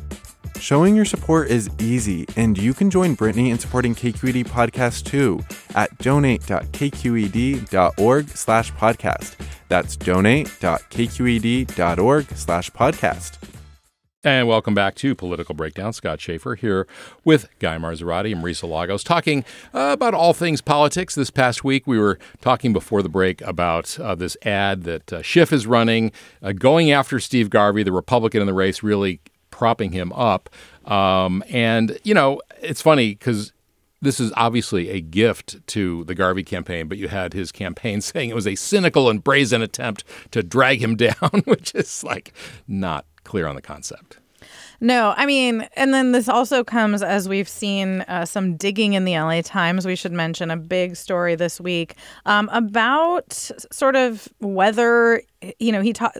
Showing 0.61 0.95
your 0.95 1.05
support 1.05 1.49
is 1.49 1.71
easy, 1.79 2.27
and 2.35 2.55
you 2.55 2.75
can 2.75 2.91
join 2.91 3.15
Brittany 3.15 3.49
in 3.49 3.57
supporting 3.57 3.95
KQED 3.95 4.45
Podcast 4.45 5.05
too 5.05 5.43
at 5.73 5.97
donate.kqed.org 5.97 8.29
slash 8.29 8.71
podcast. 8.73 9.35
That's 9.69 9.97
donate.kqed.org 9.97 12.25
slash 12.35 12.69
podcast. 12.69 13.39
And 14.23 14.47
welcome 14.47 14.75
back 14.75 14.93
to 14.97 15.15
Political 15.15 15.55
Breakdown. 15.55 15.93
Scott 15.93 16.21
Shafer 16.21 16.53
here 16.53 16.85
with 17.25 17.47
Guy 17.57 17.79
Marzorati 17.79 18.31
and 18.31 18.43
Marisa 18.43 18.69
Lagos 18.69 19.03
talking 19.03 19.43
uh, 19.73 19.89
about 19.93 20.13
all 20.13 20.31
things 20.31 20.61
politics. 20.61 21.15
This 21.15 21.31
past 21.31 21.63
week, 21.63 21.87
we 21.87 21.97
were 21.97 22.19
talking 22.39 22.71
before 22.71 23.01
the 23.01 23.09
break 23.09 23.41
about 23.41 23.99
uh, 23.99 24.13
this 24.13 24.37
ad 24.43 24.83
that 24.83 25.11
uh, 25.11 25.23
Schiff 25.23 25.51
is 25.51 25.65
running, 25.65 26.11
uh, 26.43 26.51
going 26.51 26.91
after 26.91 27.19
Steve 27.19 27.49
Garvey, 27.49 27.81
the 27.81 27.91
Republican 27.91 28.41
in 28.41 28.45
the 28.45 28.53
race, 28.53 28.83
really 28.83 29.21
propping 29.61 29.91
him 29.91 30.11
up. 30.13 30.49
Um, 30.85 31.43
and, 31.47 31.99
you 32.03 32.15
know, 32.15 32.41
it's 32.63 32.81
funny 32.81 33.09
because 33.09 33.53
this 34.01 34.19
is 34.19 34.33
obviously 34.35 34.89
a 34.89 35.01
gift 35.01 35.67
to 35.67 36.03
the 36.05 36.15
Garvey 36.15 36.43
campaign, 36.43 36.87
but 36.87 36.97
you 36.97 37.09
had 37.09 37.33
his 37.33 37.51
campaign 37.51 38.01
saying 38.01 38.31
it 38.31 38.33
was 38.33 38.47
a 38.47 38.55
cynical 38.55 39.07
and 39.07 39.23
brazen 39.23 39.61
attempt 39.61 40.03
to 40.31 40.41
drag 40.41 40.81
him 40.81 40.95
down, 41.07 41.43
which 41.45 41.75
is 41.75 42.03
like 42.03 42.33
not 42.67 43.05
clear 43.23 43.45
on 43.45 43.53
the 43.53 43.61
concept. 43.61 44.17
No, 44.83 45.13
I 45.15 45.27
mean, 45.27 45.67
and 45.75 45.93
then 45.93 46.11
this 46.11 46.27
also 46.27 46.63
comes 46.63 47.03
as 47.03 47.29
we've 47.29 47.47
seen 47.47 48.01
uh, 48.01 48.25
some 48.25 48.57
digging 48.57 48.93
in 48.93 49.05
the 49.05 49.13
LA 49.13 49.41
Times. 49.41 49.85
We 49.85 49.95
should 49.95 50.11
mention 50.11 50.49
a 50.49 50.57
big 50.57 50.95
story 50.95 51.35
this 51.35 51.61
week 51.61 51.95
um, 52.25 52.49
about 52.51 53.31
sort 53.31 53.95
of 53.95 54.27
whether 54.39 55.21
you 55.59 55.71
know, 55.71 55.81
he 55.81 55.91
taught 55.91 56.15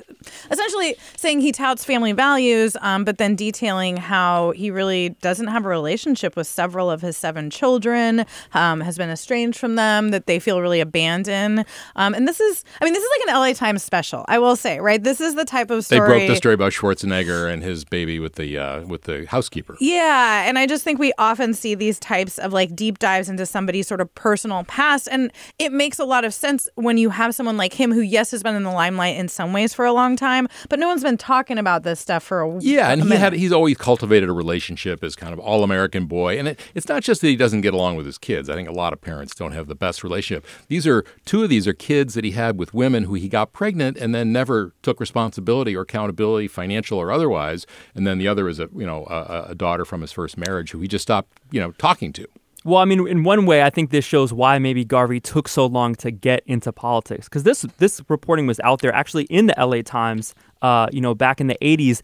essentially 0.50 0.96
saying 1.15 1.41
he 1.41 1.51
touts 1.51 1.86
family 1.86 2.12
values, 2.12 2.75
um, 2.82 3.03
but 3.03 3.18
then 3.18 3.36
detailing 3.36 3.98
how 3.98 4.51
he 4.51 4.72
really 4.72 5.10
doesn't 5.22 5.48
have 5.48 5.65
a 5.65 5.70
relationship 5.70 6.36
with 6.36 6.48
several 6.48 6.89
of 6.89 7.01
his 7.01 7.18
seven 7.18 7.50
children, 7.50 8.25
um, 8.53 8.82
has 8.82 8.98
been 8.98 9.10
estranged 9.10 9.60
from 9.60 9.75
them, 9.75 10.10
that 10.10 10.25
they 10.25 10.39
feel 10.39 10.60
really 10.62 10.80
abandoned. 10.80 11.65
Um, 11.96 12.13
and 12.15 12.27
this 12.27 12.39
is, 12.39 12.63
I 12.82 12.86
mean, 12.86 12.94
this 12.94 13.03
is 13.03 13.10
like 13.20 13.30
an 13.30 13.39
LA 13.39 13.53
Times 13.53 13.84
special, 13.84 14.25
I 14.27 14.39
will 14.39 14.56
say, 14.56 14.80
right? 14.80 15.01
This 15.01 15.22
is 15.22 15.36
the 15.36 15.46
type 15.46 15.70
of 15.70 15.86
story. 15.86 16.00
They 16.00 16.18
broke 16.18 16.27
the 16.27 16.36
story 16.36 16.56
about 16.56 16.72
Schwarzenegger 16.72 17.51
and 17.51 17.62
his 17.62 17.86
baby 17.86 18.20
with 18.20 18.36
the 18.36 18.50
uh, 18.58 18.81
with 18.81 19.03
the 19.03 19.25
housekeeper. 19.25 19.75
Yeah, 19.79 20.43
and 20.48 20.58
I 20.58 20.65
just 20.67 20.84
think 20.84 21.00
we 21.00 21.13
often 21.17 21.53
see 21.53 21.75
these 21.75 22.00
types 22.00 22.38
of 22.38 22.53
like 22.53 22.75
deep 22.75 23.00
dives 23.00 23.29
into 23.29 23.46
somebody's 23.46 23.88
sort 23.88 24.01
of 24.01 24.13
personal 24.15 24.63
past, 24.65 25.08
and 25.12 25.31
it 25.60 25.72
makes 25.72 26.00
a 26.00 26.05
lot 26.05 26.25
of 26.25 26.34
sense 26.34 26.67
when 26.75 26.98
you 26.98 27.10
have 27.10 27.36
someone 27.36 27.58
like 27.58 27.74
him 27.74 27.91
who, 27.91 28.01
yes, 28.01 28.31
has 28.31 28.43
been 28.43 28.55
in 28.55 28.63
the 28.63 28.72
limelight 28.72 29.17
in 29.17 29.27
some 29.27 29.53
ways 29.53 29.74
for 29.74 29.86
a 29.86 29.93
long 29.93 30.15
time, 30.15 30.48
but 30.70 30.79
no 30.79 30.88
one's 30.88 31.03
been 31.03 31.17
talking 31.17 31.58
about 31.58 31.84
this 31.84 32.00
stuff 32.00 32.24
for 32.24 32.41
a 32.41 32.60
yeah. 32.62 32.89
And 32.91 33.01
a 33.01 33.03
he 33.03 33.10
minute. 33.10 33.22
had 33.22 33.34
he's 33.34 33.51
always 33.51 33.77
cultivated 33.77 34.29
a 34.29 34.34
relationship 34.34 35.03
as 35.03 35.15
kind 35.15 35.34
of 35.34 35.39
all 35.39 35.63
American 35.63 36.05
boy, 36.05 36.38
and 36.38 36.48
it, 36.48 36.60
it's 36.75 36.88
not 36.88 37.03
just 37.03 37.22
that 37.22 37.27
he 37.27 37.36
doesn't 37.36 37.62
get 37.62 37.74
along 37.74 37.96
with 37.96 38.05
his 38.05 38.17
kids. 38.17 38.50
I 38.50 38.55
think 38.55 38.70
a 38.70 38.74
lot 38.74 38.93
of 38.93 39.01
parents 39.01 39.36
don't 39.36 39.51
have 39.53 39.67
the 39.67 39.75
best 39.75 40.03
relationship. 40.03 40.46
These 40.67 40.88
are 40.88 41.03
two 41.25 41.43
of 41.43 41.50
these 41.50 41.67
are 41.67 41.74
kids 41.74 42.13
that 42.13 42.24
he 42.24 42.31
had 42.31 42.58
with 42.58 42.74
women 42.74 43.03
who 43.03 43.13
he 43.15 43.27
got 43.27 43.53
pregnant 43.53 43.98
and 43.98 44.13
then 44.13 44.31
never 44.31 44.74
took 44.81 45.00
responsibility 45.00 45.75
or 45.75 45.81
accountability, 45.81 46.48
financial 46.48 46.98
or 46.98 47.12
otherwise. 47.12 47.65
And 47.96 48.05
then 48.05 48.17
the 48.17 48.27
other 48.27 48.40
is 48.48 48.60
a 48.60 48.69
you 48.75 48.86
know 48.86 49.05
a, 49.05 49.48
a 49.50 49.55
daughter 49.55 49.86
from 49.86 50.01
his 50.01 50.12
first 50.12 50.38
marriage 50.38 50.71
who 50.71 50.79
he 50.79 50.88
just 50.88 51.03
stopped 51.03 51.39
you 51.51 51.60
know 51.60 51.71
talking 51.74 52.13
to. 52.13 52.27
Well, 52.63 52.77
I 52.77 52.86
mean, 52.86 53.07
in 53.07 53.24
one 53.24 53.48
way, 53.48 53.63
I 53.63 53.71
think 53.71 53.89
this 53.89 54.05
shows 54.05 54.31
why 54.31 54.60
maybe 54.60 54.86
Garvey 54.86 55.19
took 55.19 55.48
so 55.48 55.65
long 55.65 55.95
to 55.95 56.12
get 56.12 56.43
into 56.45 56.71
politics 56.71 57.27
because 57.27 57.43
this 57.43 57.63
this 57.77 58.01
reporting 58.07 58.45
was 58.45 58.60
out 58.60 58.81
there 58.81 58.93
actually 58.93 59.24
in 59.25 59.48
the 59.48 59.60
L.A. 59.60 59.81
Times. 59.81 60.36
Uh, 60.62 60.88
you 60.91 61.01
know, 61.01 61.15
back 61.15 61.41
in 61.41 61.48
the 61.48 61.57
'80s, 61.62 62.01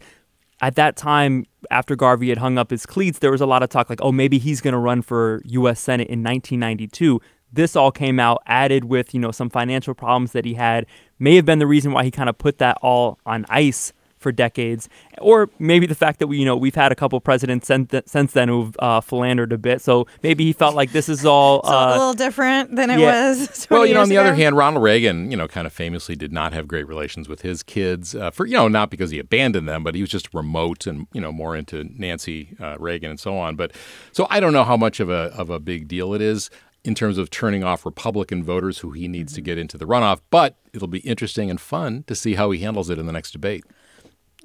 at 0.60 0.74
that 0.74 0.96
time, 0.96 1.46
after 1.70 1.94
Garvey 1.94 2.28
had 2.28 2.38
hung 2.38 2.58
up 2.58 2.70
his 2.70 2.86
cleats, 2.86 3.20
there 3.20 3.30
was 3.30 3.40
a 3.40 3.46
lot 3.46 3.62
of 3.62 3.68
talk 3.68 3.88
like, 3.88 4.00
oh, 4.02 4.10
maybe 4.10 4.38
he's 4.38 4.60
going 4.60 4.72
to 4.72 4.78
run 4.78 5.02
for 5.02 5.40
U.S. 5.44 5.78
Senate 5.78 6.08
in 6.08 6.24
1992. 6.24 7.20
This 7.52 7.76
all 7.76 7.92
came 7.92 8.18
out, 8.18 8.42
added 8.46 8.84
with 8.84 9.14
you 9.14 9.20
know 9.20 9.30
some 9.30 9.50
financial 9.50 9.94
problems 9.94 10.32
that 10.32 10.44
he 10.44 10.54
had, 10.54 10.86
may 11.20 11.36
have 11.36 11.44
been 11.44 11.60
the 11.60 11.68
reason 11.68 11.92
why 11.92 12.02
he 12.02 12.10
kind 12.10 12.28
of 12.28 12.36
put 12.36 12.58
that 12.58 12.78
all 12.82 13.20
on 13.24 13.46
ice 13.48 13.92
for 14.18 14.32
decades, 14.32 14.88
or 15.18 15.50
maybe 15.58 15.86
the 15.86 15.94
fact 15.94 16.18
that 16.18 16.26
we, 16.26 16.38
you 16.38 16.44
know, 16.44 16.56
we've 16.56 16.74
had 16.74 16.92
a 16.92 16.94
couple 16.94 17.20
presidents 17.20 17.66
since, 17.66 17.92
since 18.06 18.32
then 18.32 18.48
who've 18.48 18.76
uh, 18.80 19.00
philandered 19.00 19.52
a 19.52 19.58
bit. 19.58 19.80
So 19.80 20.06
maybe 20.22 20.44
he 20.44 20.52
felt 20.52 20.74
like 20.74 20.92
this 20.92 21.08
is 21.08 21.24
all 21.24 21.62
So 21.68 21.72
uh, 21.72 21.88
a 21.88 21.98
little 21.98 22.14
different 22.14 22.76
than 22.76 22.90
it 22.90 22.98
yeah. 22.98 23.30
was. 23.30 23.66
Well, 23.78 23.84
you 23.84 23.94
know, 23.94 24.00
on 24.00 24.10
years 24.10 24.24
the 24.24 24.28
other 24.28 24.34
hand, 24.34 24.56
Ronald 24.56 24.82
Reagan, 24.82 25.30
you 25.30 25.36
know, 25.36 25.46
kind 25.46 25.66
of 25.66 25.72
famously 25.72 26.16
did 26.16 26.32
not 26.32 26.52
have 26.52 26.66
great 26.66 26.88
relations 26.88 27.28
with 27.28 27.42
his 27.42 27.62
kids. 27.62 28.14
Uh, 28.14 28.30
for 28.30 28.46
you 28.46 28.54
know, 28.54 28.66
not 28.66 28.90
because 28.90 29.10
he 29.10 29.18
abandoned 29.18 29.68
them, 29.68 29.84
but 29.84 29.94
he 29.94 30.00
was 30.00 30.10
just 30.10 30.32
remote 30.32 30.86
and 30.86 31.06
you 31.12 31.20
know 31.20 31.30
more 31.30 31.54
into 31.54 31.84
Nancy 31.96 32.56
uh, 32.60 32.76
Reagan 32.78 33.10
and 33.10 33.20
so 33.20 33.36
on. 33.36 33.56
But 33.56 33.72
so 34.12 34.26
I 34.30 34.40
don't 34.40 34.52
know 34.52 34.64
how 34.64 34.76
much 34.76 35.00
of 35.00 35.10
a 35.10 35.32
of 35.36 35.50
a 35.50 35.60
big 35.60 35.86
deal 35.86 36.14
it 36.14 36.22
is 36.22 36.50
in 36.84 36.94
terms 36.94 37.18
of 37.18 37.30
turning 37.30 37.62
off 37.64 37.84
Republican 37.84 38.42
voters 38.42 38.78
who 38.78 38.92
he 38.92 39.08
needs 39.08 39.32
to 39.34 39.40
get 39.40 39.58
into 39.58 39.76
the 39.76 39.84
runoff. 39.84 40.20
But 40.30 40.56
it'll 40.72 40.88
be 40.88 41.00
interesting 41.00 41.50
and 41.50 41.60
fun 41.60 42.04
to 42.06 42.14
see 42.14 42.34
how 42.34 42.50
he 42.50 42.60
handles 42.60 42.90
it 42.90 42.98
in 42.98 43.06
the 43.06 43.12
next 43.12 43.32
debate. 43.32 43.64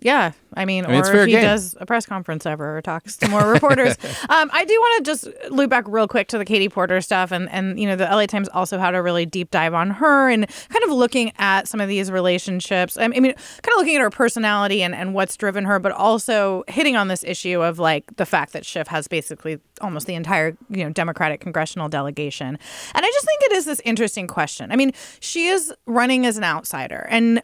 Yeah, 0.04 0.34
I 0.54 0.66
mean, 0.66 0.86
I 0.86 0.90
mean, 0.90 1.02
or 1.02 1.16
if 1.16 1.28
he 1.28 1.32
game. 1.32 1.42
does 1.42 1.76
a 1.80 1.86
press 1.86 2.06
conference 2.06 2.46
ever 2.46 2.78
or 2.78 2.82
talks 2.82 3.16
to 3.18 3.30
more 3.30 3.50
reporters. 3.50 3.96
um, 4.30 4.50
I 4.52 4.66
do 4.66 4.74
want 4.74 5.06
to 5.06 5.12
just 5.12 5.28
loop 5.50 5.70
back 5.70 5.86
real 5.88 6.10
quick 6.10 6.28
to 6.28 6.38
the 6.38 6.44
Katie 6.44 6.68
Porter 6.68 7.00
stuff, 7.00 7.32
and 7.32 7.50
and 7.50 7.80
you 7.80 7.88
know, 7.88 7.96
the 7.96 8.04
LA 8.04 8.26
Times 8.26 8.50
also 8.50 8.78
had 8.78 8.96
a 8.96 9.02
really 9.02 9.26
deep 9.26 9.50
dive 9.50 9.74
on 9.74 9.90
her 9.92 10.30
and 10.30 10.46
kind 10.70 10.84
of 10.84 10.92
looking 10.92 11.32
at 11.38 11.70
some 11.70 11.80
of 11.80 11.88
these 11.88 12.12
relationships. 12.12 12.98
I 12.98 13.08
mean, 13.08 13.24
kind 13.24 13.34
of 13.34 13.78
looking 13.78 13.96
at 13.96 14.02
her 14.02 14.10
personality 14.10 14.84
and 14.84 14.94
and 14.94 15.14
what's 15.14 15.38
driven 15.38 15.64
her, 15.64 15.80
but 15.80 15.94
also 15.94 16.66
hitting 16.68 16.98
on 16.98 17.08
this 17.08 17.24
issue 17.24 17.62
of 17.62 17.80
like 17.80 18.16
the 18.18 18.26
fact 18.26 18.52
that 18.54 18.66
Schiff 18.66 18.88
has 18.88 19.08
basically 19.08 19.60
almost 19.80 20.06
the 20.06 20.16
entire 20.16 20.58
you 20.70 20.84
know 20.84 20.90
Democratic 20.90 21.40
congressional 21.40 21.88
delegation, 21.88 22.48
and 22.48 23.06
I 23.06 23.10
just 23.10 23.26
think 23.26 23.42
it 23.44 23.52
is 23.54 23.66
this 23.66 23.80
interesting 23.86 24.28
question. 24.28 24.70
I 24.70 24.76
mean, 24.76 24.92
she 25.22 25.48
is 25.48 25.74
running 25.86 26.26
as 26.26 26.38
an 26.38 26.44
outsider, 26.44 27.08
and 27.10 27.42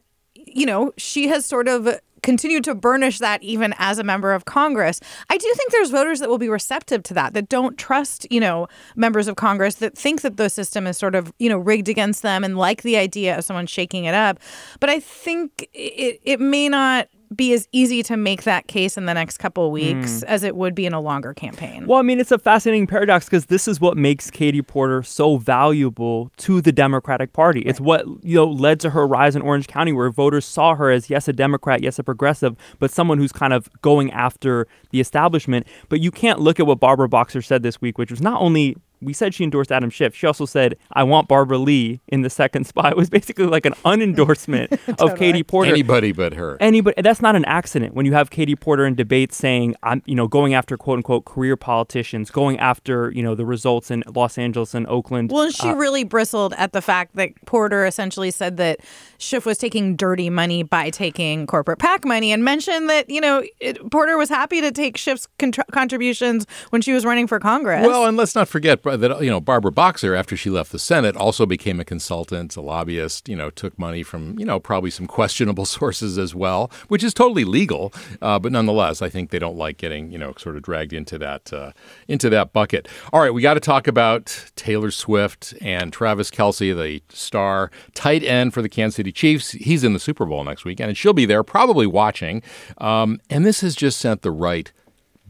you 0.53 0.65
know, 0.65 0.93
she 0.97 1.27
has 1.27 1.45
sort 1.45 1.67
of 1.67 1.99
continued 2.23 2.63
to 2.65 2.75
burnish 2.75 3.19
that 3.19 3.41
even 3.43 3.73
as 3.77 3.99
a 3.99 4.03
member 4.03 4.33
of 4.33 4.45
Congress. 4.45 4.99
I 5.29 5.37
do 5.37 5.51
think 5.55 5.71
there's 5.71 5.91
voters 5.91 6.19
that 6.19 6.29
will 6.29 6.37
be 6.37 6.49
receptive 6.49 7.03
to 7.03 7.13
that, 7.15 7.33
that 7.33 7.49
don't 7.49 7.77
trust, 7.77 8.27
you 8.31 8.39
know, 8.39 8.67
members 8.95 9.27
of 9.27 9.35
Congress, 9.35 9.75
that 9.75 9.97
think 9.97 10.21
that 10.21 10.37
the 10.37 10.49
system 10.49 10.87
is 10.87 10.97
sort 10.97 11.15
of, 11.15 11.33
you 11.39 11.49
know, 11.49 11.57
rigged 11.57 11.89
against 11.89 12.21
them 12.21 12.43
and 12.43 12.57
like 12.57 12.81
the 12.81 12.97
idea 12.97 13.37
of 13.37 13.43
someone 13.43 13.67
shaking 13.67 14.05
it 14.05 14.13
up. 14.13 14.39
But 14.79 14.89
I 14.89 14.99
think 14.99 15.69
it, 15.73 16.19
it 16.23 16.39
may 16.39 16.69
not 16.69 17.09
be 17.35 17.53
as 17.53 17.67
easy 17.71 18.01
to 18.03 18.17
make 18.17 18.43
that 18.43 18.67
case 18.67 18.97
in 18.97 19.05
the 19.05 19.13
next 19.13 19.37
couple 19.37 19.65
of 19.65 19.71
weeks 19.71 20.21
hmm. 20.21 20.25
as 20.27 20.43
it 20.43 20.55
would 20.55 20.73
be 20.73 20.85
in 20.85 20.93
a 20.93 20.99
longer 20.99 21.33
campaign. 21.33 21.85
Well, 21.85 21.99
I 21.99 22.01
mean, 22.01 22.19
it's 22.19 22.31
a 22.31 22.39
fascinating 22.39 22.87
paradox 22.87 23.25
because 23.25 23.47
this 23.47 23.67
is 23.67 23.79
what 23.79 23.97
makes 23.97 24.31
Katie 24.31 24.61
Porter 24.61 25.03
so 25.03 25.37
valuable 25.37 26.31
to 26.37 26.61
the 26.61 26.71
Democratic 26.71 27.33
Party. 27.33 27.61
It's 27.61 27.79
what 27.79 28.05
you 28.23 28.35
know 28.35 28.47
led 28.47 28.79
to 28.81 28.89
her 28.91 29.07
rise 29.07 29.35
in 29.35 29.41
Orange 29.41 29.67
County, 29.67 29.93
where 29.93 30.09
voters 30.09 30.45
saw 30.45 30.75
her 30.75 30.89
as 30.89 31.09
yes 31.09 31.27
a 31.27 31.33
Democrat, 31.33 31.81
yes 31.81 31.99
a 31.99 32.03
progressive, 32.03 32.55
but 32.79 32.91
someone 32.91 33.17
who's 33.17 33.31
kind 33.31 33.53
of 33.53 33.69
going 33.81 34.11
after 34.11 34.67
the 34.89 34.99
establishment. 34.99 35.67
But 35.87 35.99
you 35.99 36.11
can't 36.11 36.39
look 36.39 36.59
at 36.59 36.65
what 36.65 36.79
Barbara 36.79 37.09
Boxer 37.09 37.41
said 37.41 37.63
this 37.63 37.79
week, 37.79 37.97
which 37.97 38.11
was 38.11 38.21
not 38.21 38.41
only 38.41 38.75
we 39.01 39.13
said 39.13 39.33
she 39.33 39.43
endorsed 39.43 39.71
Adam 39.71 39.89
Schiff. 39.89 40.15
She 40.15 40.27
also 40.27 40.45
said, 40.45 40.77
I 40.93 41.03
want 41.03 41.27
Barbara 41.27 41.57
Lee 41.57 42.01
in 42.07 42.21
the 42.21 42.29
second 42.29 42.63
spot. 42.67 42.91
It 42.91 42.97
was 42.97 43.09
basically 43.09 43.45
like 43.45 43.65
an 43.65 43.73
unendorsement 43.85 44.79
of 44.99 45.17
Katie 45.17 45.43
Porter. 45.43 45.71
Anybody 45.71 46.11
but 46.11 46.33
her. 46.33 46.57
Anybody 46.59 47.01
that's 47.01 47.21
not 47.21 47.35
an 47.35 47.45
accident 47.45 47.93
when 47.93 48.05
you 48.05 48.13
have 48.13 48.29
Katie 48.29 48.55
Porter 48.55 48.85
in 48.85 48.95
debates 48.95 49.37
saying 49.37 49.75
I'm 49.83 50.01
you 50.05 50.15
know 50.15 50.27
going 50.27 50.53
after 50.53 50.77
quote 50.77 50.97
unquote 50.97 51.25
career 51.25 51.55
politicians, 51.55 52.29
going 52.31 52.59
after, 52.59 53.11
you 53.11 53.23
know, 53.23 53.35
the 53.35 53.45
results 53.45 53.91
in 53.91 54.03
Los 54.13 54.37
Angeles 54.37 54.73
and 54.73 54.87
Oakland. 54.87 55.31
Well, 55.31 55.49
she 55.51 55.69
Uh, 55.69 55.75
really 55.75 56.03
bristled 56.03 56.53
at 56.57 56.73
the 56.73 56.81
fact 56.81 57.15
that 57.15 57.29
Porter 57.45 57.85
essentially 57.85 58.31
said 58.31 58.57
that 58.57 58.79
Schiff 59.17 59.45
was 59.45 59.57
taking 59.57 59.95
dirty 59.95 60.29
money 60.29 60.63
by 60.63 60.89
taking 60.89 61.47
corporate 61.47 61.79
PAC 61.79 62.05
money 62.05 62.31
and 62.31 62.43
mentioned 62.43 62.89
that, 62.89 63.09
you 63.09 63.21
know, 63.21 63.43
it, 63.59 63.91
Porter 63.91 64.17
was 64.17 64.29
happy 64.29 64.61
to 64.61 64.71
take 64.71 64.97
Schiff's 64.97 65.27
contr 65.37 65.63
contributions 65.71 66.45
when 66.71 66.81
she 66.81 66.93
was 66.93 67.05
running 67.05 67.27
for 67.27 67.39
Congress. 67.39 67.85
Well, 67.85 68.05
and 68.05 68.17
let's 68.17 68.35
not 68.35 68.47
forget 68.47 68.81
that 68.97 69.21
you 69.21 69.29
know 69.29 69.39
Barbara 69.39 69.71
Boxer, 69.71 70.15
after 70.15 70.35
she 70.35 70.49
left 70.49 70.71
the 70.71 70.79
Senate, 70.79 71.15
also 71.15 71.45
became 71.45 71.79
a 71.79 71.85
consultant, 71.85 72.55
a 72.55 72.61
lobbyist. 72.61 73.29
You 73.29 73.35
know, 73.35 73.49
took 73.49 73.77
money 73.77 74.03
from 74.03 74.37
you 74.39 74.45
know 74.45 74.59
probably 74.59 74.91
some 74.91 75.07
questionable 75.07 75.65
sources 75.79 76.17
as 76.17 76.35
well, 76.35 76.71
which 76.87 77.03
is 77.03 77.13
totally 77.13 77.43
legal. 77.43 77.93
Uh, 78.21 78.39
but 78.39 78.51
nonetheless, 78.51 79.01
I 79.01 79.09
think 79.09 79.29
they 79.29 79.39
don't 79.39 79.57
like 79.57 79.77
getting 79.77 80.11
you 80.11 80.17
know 80.17 80.33
sort 80.37 80.55
of 80.55 80.63
dragged 80.63 80.93
into 80.93 81.17
that 81.19 81.51
uh, 81.53 81.71
into 82.07 82.29
that 82.29 82.53
bucket. 82.53 82.87
All 83.13 83.21
right, 83.21 83.33
we 83.33 83.41
got 83.41 83.55
to 83.55 83.59
talk 83.59 83.87
about 83.87 84.51
Taylor 84.55 84.91
Swift 84.91 85.53
and 85.61 85.91
Travis 85.91 86.31
Kelce, 86.31 86.75
the 86.75 87.01
star 87.09 87.71
tight 87.93 88.23
end 88.23 88.53
for 88.53 88.61
the 88.61 88.69
Kansas 88.69 88.95
City 88.95 89.11
Chiefs. 89.11 89.51
He's 89.51 89.83
in 89.83 89.93
the 89.93 89.99
Super 89.99 90.25
Bowl 90.25 90.43
next 90.43 90.65
weekend, 90.65 90.89
and 90.89 90.97
she'll 90.97 91.13
be 91.13 91.25
there, 91.25 91.43
probably 91.43 91.87
watching. 91.87 92.41
Um, 92.77 93.19
and 93.29 93.45
this 93.45 93.61
has 93.61 93.75
just 93.75 93.99
sent 93.99 94.21
the 94.21 94.31
right 94.31 94.71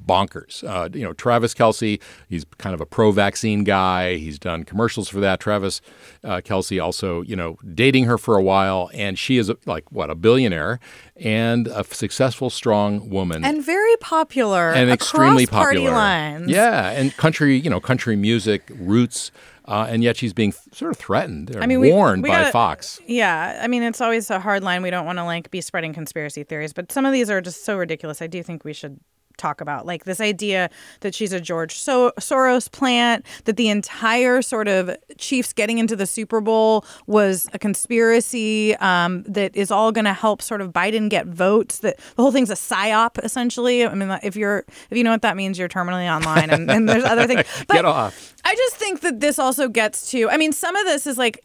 bonkers. 0.10 0.64
Uh, 0.68 0.90
you 0.92 1.04
know, 1.04 1.14
Travis 1.14 1.54
Kelce, 1.54 2.02
he's 2.28 2.46
kind 2.58 2.74
of 2.74 2.82
a 2.82 2.86
pro-vaccine 2.86 3.64
guy. 3.64 4.16
He's 4.16 4.40
done 4.40 4.64
commercials 4.64 5.08
for 5.08 5.20
that. 5.20 5.40
Travis 5.40 5.82
uh, 6.24 6.42
Kelce 6.44 6.82
also, 6.84 7.22
you 7.22 7.36
know, 7.36 7.58
dating 7.76 8.06
her 8.06 8.18
for 8.18 8.36
a 8.36 8.42
while, 8.42 8.90
and 8.94 9.18
she 9.20 9.38
is 9.38 9.50
a, 9.50 9.58
like 9.66 9.90
what 9.92 10.10
a 10.10 10.16
billionaire 10.16 10.80
and 11.16 11.68
a 11.68 11.84
successful, 11.84 12.50
strong 12.50 13.10
woman. 13.10 13.46
and 13.46 13.64
very 13.64 13.96
popular 13.98 14.72
and 14.72 14.90
extremely 14.90 15.46
party 15.46 15.78
popular. 15.78 15.96
lines. 15.96 16.50
Yeah, 16.50 16.90
and 16.92 17.16
country, 17.18 17.58
you 17.60 17.70
know, 17.70 17.80
country 17.80 18.16
music 18.16 18.72
roots, 18.76 19.32
uh, 19.66 19.86
and 19.90 20.04
yet 20.04 20.18
she's 20.18 20.34
being 20.34 20.52
sort 20.72 20.92
of 20.92 20.98
threatened 20.98 21.56
or 21.56 21.62
I 21.62 21.68
mean, 21.68 21.80
we- 21.80 21.92
warned 21.92 22.24
we 22.24 22.30
by 22.30 22.40
gotta- 22.40 22.52
Fox. 22.52 23.00
Yeah, 23.06 23.60
I 23.62 23.68
mean, 23.68 23.84
it's 23.84 24.02
always 24.02 24.30
a 24.32 24.40
hard 24.40 24.64
line. 24.64 24.82
We 24.82 24.90
don't 24.90 25.06
want 25.06 25.18
to 25.20 25.24
like 25.26 25.52
be 25.52 25.62
spreading 25.62 25.94
conspiracy 25.94 26.44
theories, 26.44 26.74
but 26.74 26.92
some 26.92 27.06
of 27.06 27.14
these 27.14 27.30
are 27.30 27.42
just 27.42 27.66
so 27.66 27.78
ridiculous. 27.78 28.22
I 28.22 28.28
do 28.28 28.42
think 28.42 28.64
we 28.64 28.74
should 28.74 29.00
talk 29.40 29.62
about 29.62 29.86
like 29.86 30.04
this 30.04 30.22
idea 30.22 30.70
that 31.00 31.16
she's 31.16 31.34
a 31.34 31.40
George 31.40 31.80
so- 31.80 32.12
Soros 32.20 32.72
plant, 32.72 33.26
that 33.46 33.58
the 33.58 33.70
entire 33.70 34.42
sort 34.42 34.68
of 34.68 34.96
Chiefs 35.18 35.54
getting 35.54 35.80
into 35.80 35.96
the 35.96 36.06
Super 36.06 36.42
Bowl 36.42 36.86
was 37.08 37.48
a 37.54 37.60
conspiracy 37.60 38.76
um, 38.78 39.24
that 39.24 39.56
is 39.56 39.72
all 39.72 39.92
going 39.92 40.06
to 40.06 40.14
help 40.14 40.42
sort 40.42 40.62
of 40.62 40.72
Biden 40.72 41.10
get 41.10 41.26
votes. 41.26 41.80
That 41.80 41.98
the 42.16 42.22
whole 42.22 42.32
thing's 42.32 42.50
a 42.50 42.56
psyop, 42.56 43.24
essentially. 43.24 43.86
I 43.86 43.94
mean, 43.96 44.18
if 44.24 44.36
you're 44.36 44.66
if 44.90 44.98
you 44.98 45.04
know 45.04 45.12
what 45.12 45.22
that 45.24 45.36
means, 45.38 45.58
you're 45.58 45.70
terminally 45.70 46.14
online, 46.14 46.50
and, 46.50 46.70
and 46.70 46.88
there's 46.88 47.04
other 47.04 47.26
things. 47.26 47.46
But 47.68 47.76
Get 47.76 47.86
off. 47.86 48.36
I 48.44 48.56
just 48.56 48.76
think 48.76 49.02
that 49.02 49.20
this 49.20 49.38
also 49.38 49.68
gets 49.68 50.12
to. 50.12 50.30
I 50.30 50.38
mean, 50.38 50.52
some 50.52 50.76
of 50.76 50.86
this 50.86 51.08
is 51.08 51.18
like. 51.18 51.44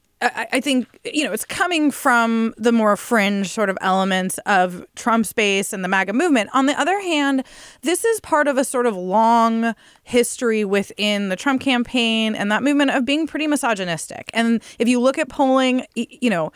I, 0.53 0.61
think 0.61 1.01
you 1.05 1.25
know 1.25 1.33
it's 1.33 1.45
coming 1.45 1.91
from 1.91 2.55
the 2.57 2.73
more 2.73 2.97
fringe 2.97 3.51
sort 3.51 3.69
of 3.69 3.79
elements 3.81 4.39
of 4.47 4.87
Trump's 4.95 5.33
base 5.33 5.73
and 5.73 5.85
the 5.85 5.89
MAGA 5.89 6.13
movement. 6.13 6.51
On 6.55 6.67
the 6.67 6.79
other 6.79 7.01
hand, 7.01 7.45
this 7.83 8.05
is 8.05 8.21
part 8.21 8.49
of 8.49 8.59
a 8.59 8.65
sort 8.65 8.87
of 8.87 8.97
long 8.97 9.75
history 10.05 10.65
within 10.65 11.29
the 11.29 11.37
Trump 11.37 11.61
campaign 11.61 12.35
and 12.35 12.51
that 12.51 12.63
movement 12.63 12.91
of 12.91 13.05
being 13.05 13.27
pretty 13.27 13.47
misogynistic. 13.47 14.31
And 14.35 14.63
if 14.79 14.89
you 14.89 15.01
look 15.01 15.19
at 15.19 15.29
polling, 15.29 15.87
you 15.95 16.31
know. 16.31 16.53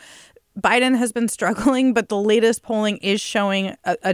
Biden 0.61 0.97
has 0.97 1.11
been 1.11 1.27
struggling, 1.27 1.93
but 1.93 2.09
the 2.09 2.17
latest 2.17 2.63
polling 2.63 2.97
is 2.97 3.21
showing 3.21 3.75
a, 3.85 3.97
a 4.03 4.13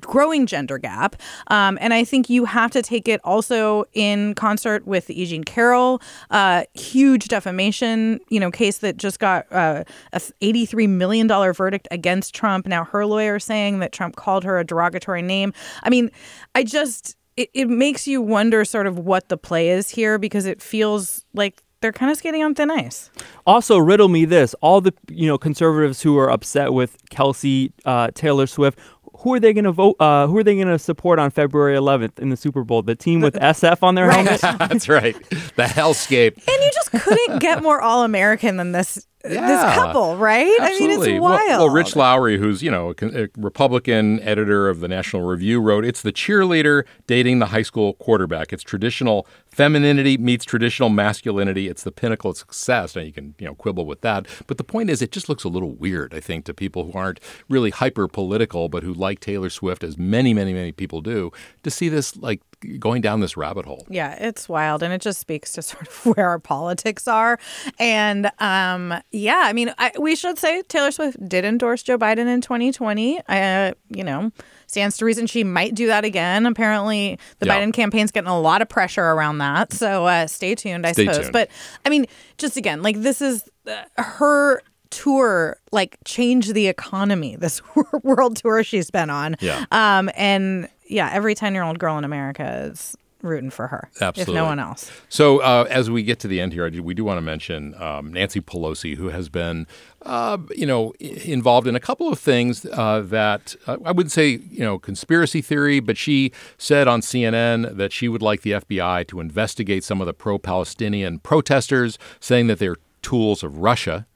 growing 0.00 0.46
gender 0.46 0.78
gap. 0.78 1.16
Um, 1.48 1.78
and 1.80 1.94
I 1.94 2.04
think 2.04 2.28
you 2.30 2.44
have 2.44 2.70
to 2.72 2.82
take 2.82 3.08
it 3.08 3.20
also 3.24 3.84
in 3.92 4.34
concert 4.34 4.86
with 4.86 5.06
the 5.06 5.20
E. 5.20 5.26
Jean 5.26 5.44
Carroll 5.44 6.00
uh, 6.30 6.64
huge 6.74 7.28
defamation, 7.28 8.20
you 8.28 8.40
know, 8.40 8.50
case 8.50 8.78
that 8.78 8.96
just 8.96 9.18
got 9.18 9.50
uh, 9.52 9.84
a 10.12 10.18
$83 10.18 10.88
million 10.88 11.28
verdict 11.52 11.88
against 11.90 12.34
Trump. 12.34 12.66
Now 12.66 12.84
her 12.84 13.06
lawyer 13.06 13.38
saying 13.38 13.78
that 13.80 13.92
Trump 13.92 14.16
called 14.16 14.44
her 14.44 14.58
a 14.58 14.64
derogatory 14.64 15.22
name. 15.22 15.52
I 15.82 15.90
mean, 15.90 16.10
I 16.54 16.64
just, 16.64 17.16
it, 17.36 17.50
it 17.54 17.68
makes 17.68 18.06
you 18.06 18.22
wonder 18.22 18.64
sort 18.64 18.86
of 18.86 18.98
what 18.98 19.28
the 19.28 19.36
play 19.36 19.70
is 19.70 19.88
here 19.88 20.18
because 20.18 20.46
it 20.46 20.62
feels 20.62 21.24
like 21.34 21.62
they're 21.80 21.92
kind 21.92 22.10
of 22.10 22.18
skating 22.18 22.42
on 22.42 22.54
thin 22.54 22.70
ice. 22.70 23.10
Also, 23.46 23.78
riddle 23.78 24.08
me 24.08 24.24
this: 24.24 24.54
all 24.60 24.80
the 24.80 24.92
you 25.10 25.26
know 25.26 25.38
conservatives 25.38 26.02
who 26.02 26.18
are 26.18 26.30
upset 26.30 26.72
with 26.72 26.96
Kelce, 27.10 27.72
uh, 27.84 28.08
Taylor 28.14 28.46
Swift, 28.46 28.78
who 29.18 29.34
are 29.34 29.40
they 29.40 29.52
going 29.52 29.64
to 29.64 29.72
vote? 29.72 29.96
Uh, 29.98 30.26
who 30.26 30.36
are 30.36 30.44
they 30.44 30.54
going 30.54 30.68
to 30.68 30.78
support 30.78 31.18
on 31.18 31.30
February 31.30 31.76
11th 31.76 32.18
in 32.18 32.28
the 32.28 32.36
Super 32.36 32.64
Bowl? 32.64 32.82
The 32.82 32.94
team 32.94 33.20
with 33.20 33.34
SF 33.34 33.82
on 33.82 33.94
their 33.94 34.10
helmet. 34.10 34.40
That's 34.58 34.88
right. 34.88 35.16
The 35.30 35.64
hellscape. 35.64 36.34
And 36.36 36.64
you 36.64 36.70
just 36.72 36.90
couldn't 36.92 37.40
get 37.40 37.62
more 37.62 37.80
all 37.80 38.04
American 38.04 38.56
than 38.56 38.72
this 38.72 39.06
Yeah. 39.30 39.46
this 39.46 39.74
couple, 39.76 40.16
right? 40.16 40.44
I 40.46 40.48
mean, 40.48 40.60
Absolutely. 40.90 41.12
it's 41.14 41.20
Well- 41.22 41.32
wild. 41.32 41.48
Well, 41.60 41.70
Rich 41.70 41.96
Lowry, 41.96 42.38
who's 42.38 42.62
you 42.62 42.70
know 42.70 42.92
a 43.00 43.24
a 43.24 43.28
Republican 43.36 44.20
editor 44.20 44.68
of 44.68 44.80
the 44.80 44.88
National 44.88 45.22
Review, 45.22 45.60
wrote, 45.60 45.84
"It's 45.84 46.02
the 46.02 46.12
cheerleader 46.12 46.84
dating 47.06 47.38
the 47.38 47.46
high 47.46 47.62
school 47.62 47.94
quarterback. 47.94 48.52
It's 48.52 48.62
traditional 48.62 49.26
femininity 49.50 50.18
meets 50.18 50.44
traditional 50.44 50.88
masculinity. 50.90 51.68
It's 51.68 51.82
the 51.82 51.92
pinnacle 51.92 52.30
of 52.30 52.36
success." 52.36 52.94
Now 52.96 53.02
you 53.02 53.12
can 53.12 53.34
you 53.38 53.46
know 53.46 53.54
quibble 53.54 53.86
with 53.86 54.00
that, 54.02 54.26
but 54.46 54.58
the 54.58 54.64
point 54.64 54.90
is, 54.90 55.02
it 55.02 55.12
just 55.12 55.28
looks 55.28 55.44
a 55.44 55.48
little 55.48 55.72
weird. 55.72 56.14
I 56.14 56.20
think 56.20 56.44
to 56.46 56.54
people 56.54 56.84
who 56.90 56.98
aren't 56.98 57.20
really 57.48 57.70
hyper 57.70 58.08
political, 58.08 58.68
but 58.68 58.82
who 58.82 58.92
like 58.92 59.20
Taylor 59.20 59.50
Swift, 59.50 59.82
as 59.84 59.96
many, 59.98 60.32
many, 60.34 60.52
many 60.52 60.72
people 60.72 61.00
do, 61.00 61.30
to 61.62 61.70
see 61.70 61.88
this 61.88 62.16
like 62.16 62.40
going 62.78 63.00
down 63.02 63.20
this 63.20 63.36
rabbit 63.36 63.64
hole. 63.66 63.86
Yeah, 63.90 64.14
it's 64.20 64.48
wild, 64.48 64.82
and 64.82 64.92
it 64.92 65.00
just 65.00 65.20
speaks 65.20 65.52
to 65.52 65.62
sort 65.62 65.86
of 65.88 66.06
where 66.06 66.28
our 66.28 66.38
politics 66.38 67.06
are. 67.08 67.38
And 67.78 68.30
um, 68.38 68.94
yeah, 69.12 69.42
I 69.44 69.52
mean, 69.52 69.72
I, 69.78 69.92
we 69.98 70.16
should 70.16 70.38
say 70.38 70.62
Taylor 70.62 70.90
Swift 70.90 71.16
did 71.28 71.44
endorse 71.44 71.82
Joe 71.82 71.98
Biden 71.98 72.26
in 72.26 72.40
2020. 72.40 73.20
Uh, 73.28 73.72
you 73.90 74.04
know, 74.04 74.30
stands 74.66 74.96
to 74.98 75.04
reason 75.04 75.26
she 75.26 75.44
might 75.44 75.74
do 75.74 75.86
that 75.86 76.04
again. 76.04 76.46
Apparently, 76.46 77.18
the 77.38 77.46
Yeah. 77.46 77.60
Biden 77.60 77.72
campaign's 77.72 78.10
getting 78.10 78.28
a 78.30 78.40
lot 78.40 78.62
of 78.62 78.68
pressure 78.68 79.04
around 79.04 79.38
that. 79.38 79.72
So 79.72 80.06
uh, 80.06 80.26
stay 80.26 80.54
tuned, 80.54 80.86
I 80.86 80.92
Stay 80.92 81.04
suppose. 81.04 81.20
tuned. 81.22 81.32
But 81.32 81.50
I 81.84 81.90
mean, 81.90 82.06
just 82.38 82.56
again, 82.56 82.82
like 82.82 83.00
this 83.00 83.20
is 83.20 83.48
uh, 83.66 83.82
her 83.96 84.62
tour 84.96 85.58
like 85.72 85.96
changed 86.04 86.54
the 86.54 86.66
economy 86.68 87.36
this 87.44 87.60
world 88.02 88.36
tour 88.36 88.64
she's 88.64 88.90
been 88.90 89.10
on 89.10 89.36
Yeah. 89.40 89.64
um 89.70 90.08
and 90.16 90.68
yeah 90.88 91.10
every 91.12 91.34
10 91.34 91.52
year 91.54 91.62
old 91.64 91.78
girl 91.78 91.98
in 91.98 92.04
america 92.04 92.68
is 92.72 92.96
rooting 93.22 93.50
for 93.50 93.66
her 93.66 93.90
Absolutely. 94.00 94.34
if 94.34 94.36
no 94.36 94.44
one 94.44 94.58
else 94.60 94.90
So, 95.08 95.38
uh, 95.38 95.66
as 95.68 95.90
we 95.90 96.02
get 96.04 96.20
to 96.20 96.28
the 96.28 96.40
end 96.40 96.52
here, 96.52 96.64
I 96.66 96.70
do, 96.70 96.80
we 96.82 96.94
do 96.94 97.02
want 97.04 97.16
to 97.18 97.22
mention 97.22 97.74
um, 97.82 98.12
Nancy 98.12 98.40
Pelosi, 98.40 98.94
who 98.96 99.08
has 99.08 99.28
been, 99.28 99.66
uh, 100.02 100.38
you 100.54 100.66
know, 100.66 100.92
i- 101.00 101.04
involved 101.24 101.66
in 101.66 101.74
a 101.74 101.80
couple 101.80 102.08
of 102.12 102.20
things 102.20 102.64
uh, 102.66 103.00
that 103.06 103.56
uh, 103.66 103.78
I 103.84 103.90
wouldn't 103.90 104.12
say, 104.12 104.28
you 104.50 104.60
know, 104.60 104.78
conspiracy 104.78 105.40
theory, 105.42 105.80
but 105.80 105.96
she 105.96 106.30
said 106.56 106.86
on 106.86 107.00
CNN 107.00 107.76
that 107.76 107.90
she 107.92 108.06
would 108.08 108.22
like 108.22 108.42
the 108.42 108.52
FBI 108.52 109.08
to 109.08 109.18
investigate 109.18 109.82
some 109.82 110.00
of 110.00 110.06
the 110.06 110.14
pro-Palestinian 110.14 111.18
protesters, 111.18 111.98
saying 112.20 112.46
that 112.46 112.58
they're 112.60 112.76
tools 113.02 113.42
of 113.42 113.58
Russia. 113.58 114.06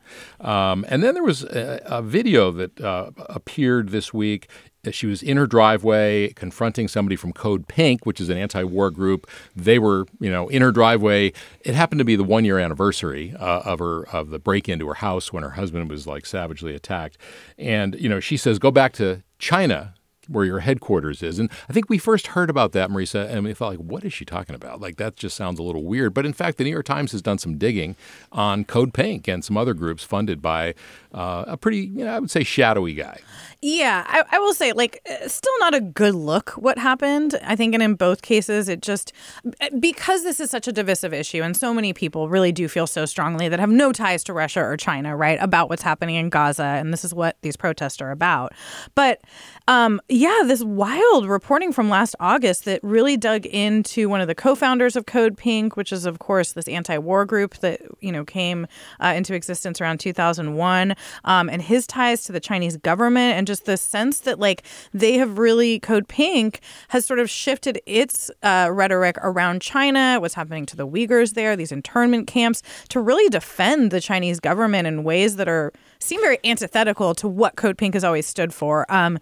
Um, 0.40 0.85
and 0.88 1.03
then 1.03 1.14
there 1.14 1.23
was 1.23 1.44
a, 1.44 1.81
a 1.87 2.03
video 2.03 2.51
that 2.53 2.81
uh, 2.81 3.11
appeared 3.29 3.90
this 3.90 4.12
week. 4.14 4.49
She 4.90 5.07
was 5.07 5.23
in 5.23 5.37
her 5.37 5.46
driveway 5.46 6.33
confronting 6.33 6.88
somebody 6.88 7.14
from 7.14 7.35
Code 7.35 7.68
Pink, 7.68 8.07
which 8.07 8.18
is 8.18 8.31
an 8.31 8.38
anti-war 8.38 8.90
group. 8.90 9.29
They 9.55 9.79
were, 9.79 10.07
you 10.20 10.31
know, 10.31 10.49
in 10.49 10.62
her 10.62 10.73
driveway. 10.73 11.35
It 11.61 11.75
happened 11.75 11.99
to 11.99 12.05
be 12.05 12.16
the 12.16 12.25
one-year 12.25 12.59
anniversary 12.59 13.35
uh, 13.38 13.61
of 13.61 13.79
her 13.81 14.05
of 14.09 14.31
the 14.31 14.38
break 14.38 14.68
into 14.68 14.88
her 14.88 14.94
house 14.94 15.33
when 15.33 15.42
her 15.42 15.51
husband 15.51 15.90
was 15.90 16.07
like 16.07 16.25
savagely 16.25 16.75
attacked. 16.75 17.18
And 17.59 17.94
you 17.96 18.09
know, 18.09 18.20
she 18.20 18.38
says, 18.38 18.59
"Go 18.59 18.70
back 18.70 18.94
to 18.94 19.23
China." 19.38 19.94
Where 20.31 20.45
your 20.45 20.61
headquarters 20.61 21.23
is. 21.23 21.38
And 21.38 21.51
I 21.69 21.73
think 21.73 21.90
we 21.90 21.99
first 21.99 22.29
heard 22.29 22.51
about 22.51 22.73
that, 22.73 22.90
Marisa, 22.90 23.29
and 23.29 23.45
we 23.45 23.55
thought, 23.55 23.71
like, 23.71 23.79
what 23.79 24.05
is 24.05 24.12
she 24.12 24.25
talking 24.25 24.55
about? 24.55 24.81
Like, 24.81 24.97
that 24.97 25.16
just 25.16 25.37
sounds 25.37 25.59
a 25.59 25.62
little 25.62 25.85
weird. 25.85 26.14
But 26.14 26.25
in 26.25 26.33
fact, 26.33 26.59
the 26.59 26.64
New 26.64 26.71
York 26.71 26.87
Times 26.87 27.12
has 27.12 27.23
done 27.23 27.38
some 27.38 27.59
digging 27.59 27.97
on 28.33 28.64
Code 28.64 28.95
Pink 28.95 29.29
and 29.29 29.45
some 29.45 29.57
other 29.57 29.75
groups 29.75 30.05
funded 30.05 30.40
by 30.40 30.75
uh, 31.12 31.45
a 31.47 31.57
pretty, 31.57 31.79
you 31.79 32.05
know, 32.05 32.14
I 32.14 32.19
would 32.19 32.31
say 32.31 32.45
shadowy 32.45 32.95
guy. 32.95 33.19
Yeah, 33.62 34.05
I, 34.07 34.25
I, 34.37 34.38
will 34.38 34.55
say, 34.55 34.73
like, 34.73 35.03
uh, 35.11 35.29
still 35.29 35.53
not 35.59 35.75
a 35.75 35.81
good 35.81 36.14
look 36.14 36.51
what 36.53 36.79
happened. 36.79 37.38
I 37.45 37.57
think, 37.57 37.75
and 37.75 37.83
in 37.83 37.95
both 37.95 38.23
cases, 38.23 38.71
it 38.71 38.81
just 38.81 39.12
because 39.79 40.23
this 40.23 40.40
is 40.40 40.51
such 40.51 40.66
a 40.66 40.73
divisive 40.73 41.12
issue, 41.12 41.43
and 41.43 41.55
so 41.55 41.75
many 41.75 41.93
people 41.93 42.31
really 42.31 42.53
do 42.53 42.69
feel 42.69 42.87
so 42.87 43.05
strongly 43.05 43.51
that 43.51 43.61
have 43.61 43.69
no 43.69 43.93
ties 43.93 44.25
to 44.25 44.33
Russia 44.33 44.61
or 44.61 44.79
China, 44.79 45.14
right, 45.14 45.38
about 45.43 45.69
what's 45.69 45.83
happening 45.83 46.16
in 46.16 46.31
Gaza, 46.31 46.62
and 46.62 46.90
this 46.90 47.05
is 47.05 47.12
what 47.12 47.37
these 47.43 47.57
protests 47.57 48.01
are 48.01 48.12
about. 48.12 48.55
But 48.95 49.21
um, 49.69 50.01
yeah, 50.20 50.42
this 50.44 50.62
wild 50.62 51.26
reporting 51.26 51.72
from 51.72 51.88
last 51.88 52.14
August 52.20 52.66
that 52.66 52.78
really 52.85 53.16
dug 53.16 53.46
into 53.46 54.06
one 54.06 54.20
of 54.20 54.26
the 54.26 54.35
co-founders 54.35 54.94
of 54.94 55.06
Code 55.06 55.35
Pink, 55.35 55.78
which 55.78 55.94
is, 55.94 56.04
of 56.04 56.18
course, 56.18 56.52
this 56.52 56.68
anti-war 56.68 57.24
group 57.24 57.56
that 57.61 57.80
you 58.00 58.12
know 58.12 58.22
came 58.22 58.66
uh, 59.02 59.14
into 59.16 59.33
existence 59.33 59.80
around 59.80 59.98
2001, 59.98 60.94
um, 61.24 61.48
and 61.48 61.62
his 61.62 61.87
ties 61.87 62.22
to 62.24 62.33
the 62.33 62.40
Chinese 62.40 62.76
government 62.76 63.38
and 63.38 63.46
just 63.46 63.64
the 63.64 63.78
sense 63.78 64.18
that 64.20 64.38
like 64.38 64.62
they 64.92 65.14
have 65.14 65.38
really 65.38 65.80
Code 65.80 66.06
Pink 66.06 66.61
has 66.88 67.06
sort 67.06 67.18
of 67.18 67.30
shifted 67.30 67.80
its 67.87 68.30
uh, 68.42 68.68
rhetoric 68.70 69.16
around 69.22 69.62
China, 69.62 70.18
what's 70.20 70.35
happening 70.35 70.66
to 70.66 70.76
the 70.76 70.87
Uyghurs 70.87 71.33
there, 71.33 71.56
these 71.56 71.72
internment 71.72 72.26
camps, 72.26 72.62
to 72.90 73.00
really 73.00 73.30
defend 73.30 73.90
the 73.90 74.02
Chinese 74.02 74.38
government 74.38 74.87
in 74.87 75.02
ways 75.02 75.37
that 75.37 75.48
are 75.48 75.72
seem 75.98 76.20
very 76.20 76.38
antithetical 76.44 77.14
to 77.14 77.28
what 77.28 77.56
Code 77.56 77.78
Pink 77.78 77.94
has 77.94 78.04
always 78.04 78.26
stood 78.26 78.52
for. 78.52 78.90
Um, 78.92 79.18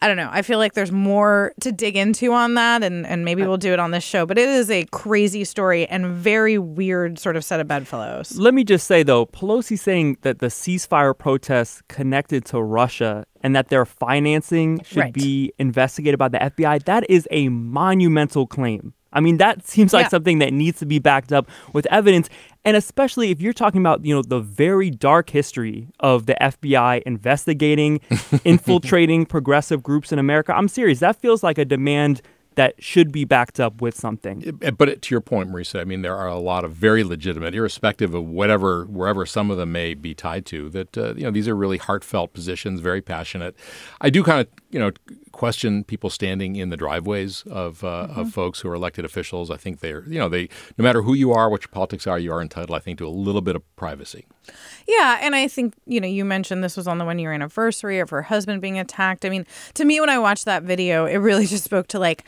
I 0.00 0.06
don't 0.06 0.16
know. 0.16 0.27
I 0.30 0.42
feel 0.42 0.58
like 0.58 0.74
there's 0.74 0.92
more 0.92 1.52
to 1.60 1.72
dig 1.72 1.96
into 1.96 2.32
on 2.32 2.54
that, 2.54 2.82
and, 2.82 3.06
and 3.06 3.24
maybe 3.24 3.42
uh, 3.42 3.48
we'll 3.48 3.56
do 3.56 3.72
it 3.72 3.78
on 3.78 3.90
this 3.90 4.04
show. 4.04 4.26
But 4.26 4.38
it 4.38 4.48
is 4.48 4.70
a 4.70 4.84
crazy 4.86 5.44
story 5.44 5.86
and 5.86 6.06
very 6.06 6.58
weird 6.58 7.18
sort 7.18 7.36
of 7.36 7.44
set 7.44 7.60
of 7.60 7.68
bedfellows. 7.68 8.38
Let 8.38 8.54
me 8.54 8.64
just 8.64 8.86
say, 8.86 9.02
though, 9.02 9.26
Pelosi 9.26 9.78
saying 9.78 10.18
that 10.22 10.38
the 10.38 10.46
ceasefire 10.46 11.16
protests 11.16 11.82
connected 11.88 12.44
to 12.46 12.62
Russia 12.62 13.24
and 13.42 13.54
that 13.54 13.68
their 13.68 13.84
financing 13.84 14.82
should 14.82 14.98
right. 14.98 15.12
be 15.12 15.52
investigated 15.58 16.18
by 16.18 16.28
the 16.28 16.38
FBI, 16.38 16.84
that 16.84 17.08
is 17.08 17.28
a 17.30 17.48
monumental 17.48 18.46
claim. 18.46 18.94
I 19.18 19.20
mean, 19.20 19.38
that 19.38 19.66
seems 19.66 19.92
like 19.92 20.04
yeah. 20.04 20.10
something 20.10 20.38
that 20.38 20.52
needs 20.52 20.78
to 20.78 20.86
be 20.86 21.00
backed 21.00 21.32
up 21.32 21.50
with 21.72 21.86
evidence. 21.90 22.28
And 22.64 22.76
especially 22.76 23.32
if 23.32 23.40
you're 23.40 23.52
talking 23.52 23.80
about, 23.80 24.04
you 24.04 24.14
know, 24.14 24.22
the 24.22 24.38
very 24.38 24.90
dark 24.90 25.30
history 25.30 25.88
of 25.98 26.26
the 26.26 26.36
FBI 26.40 27.02
investigating, 27.02 28.00
infiltrating 28.44 29.26
progressive 29.26 29.82
groups 29.82 30.12
in 30.12 30.20
America. 30.20 30.54
I'm 30.54 30.68
serious. 30.68 31.00
That 31.00 31.16
feels 31.16 31.42
like 31.42 31.58
a 31.58 31.64
demand 31.64 32.22
that 32.58 32.74
should 32.82 33.12
be 33.12 33.24
backed 33.24 33.60
up 33.60 33.80
with 33.80 33.94
something. 33.94 34.58
But 34.76 35.00
to 35.00 35.14
your 35.14 35.20
point, 35.20 35.48
Marisa, 35.48 35.80
I 35.80 35.84
mean, 35.84 36.02
there 36.02 36.16
are 36.16 36.26
a 36.26 36.40
lot 36.40 36.64
of 36.64 36.72
very 36.72 37.04
legitimate, 37.04 37.54
irrespective 37.54 38.14
of 38.14 38.24
whatever, 38.24 38.84
wherever 38.86 39.24
some 39.26 39.52
of 39.52 39.58
them 39.58 39.70
may 39.70 39.94
be 39.94 40.12
tied 40.12 40.44
to, 40.46 40.68
that, 40.70 40.98
uh, 40.98 41.14
you 41.14 41.22
know, 41.22 41.30
these 41.30 41.46
are 41.46 41.54
really 41.54 41.78
heartfelt 41.78 42.32
positions, 42.32 42.80
very 42.80 43.00
passionate. 43.00 43.54
I 44.00 44.10
do 44.10 44.24
kind 44.24 44.40
of, 44.40 44.48
you 44.70 44.80
know, 44.80 44.90
question 45.30 45.84
people 45.84 46.10
standing 46.10 46.56
in 46.56 46.70
the 46.70 46.76
driveways 46.76 47.44
of, 47.48 47.84
uh, 47.84 48.08
mm-hmm. 48.08 48.20
of 48.22 48.32
folks 48.32 48.58
who 48.58 48.68
are 48.70 48.74
elected 48.74 49.04
officials. 49.04 49.52
I 49.52 49.56
think 49.56 49.78
they're, 49.78 50.02
you 50.08 50.18
know, 50.18 50.28
they, 50.28 50.48
no 50.76 50.82
matter 50.82 51.02
who 51.02 51.14
you 51.14 51.32
are, 51.32 51.48
what 51.48 51.62
your 51.62 51.70
politics 51.70 52.08
are, 52.08 52.18
you 52.18 52.32
are 52.32 52.42
entitled, 52.42 52.76
I 52.76 52.80
think, 52.80 52.98
to 52.98 53.06
a 53.06 53.08
little 53.08 53.40
bit 53.40 53.54
of 53.54 53.76
privacy. 53.76 54.26
Yeah, 54.86 55.18
and 55.20 55.34
I 55.34 55.48
think 55.48 55.74
you 55.86 56.00
know 56.00 56.08
you 56.08 56.24
mentioned 56.24 56.64
this 56.64 56.76
was 56.76 56.88
on 56.88 56.98
the 56.98 57.04
one 57.04 57.18
year 57.18 57.32
anniversary 57.32 57.98
of 57.98 58.10
her 58.10 58.22
husband 58.22 58.62
being 58.62 58.78
attacked. 58.78 59.24
I 59.24 59.28
mean, 59.28 59.46
to 59.74 59.84
me, 59.84 60.00
when 60.00 60.08
I 60.08 60.18
watched 60.18 60.46
that 60.46 60.62
video, 60.62 61.04
it 61.04 61.16
really 61.16 61.46
just 61.54 61.64
spoke 61.64 61.88
to 61.88 61.98
like 61.98 62.24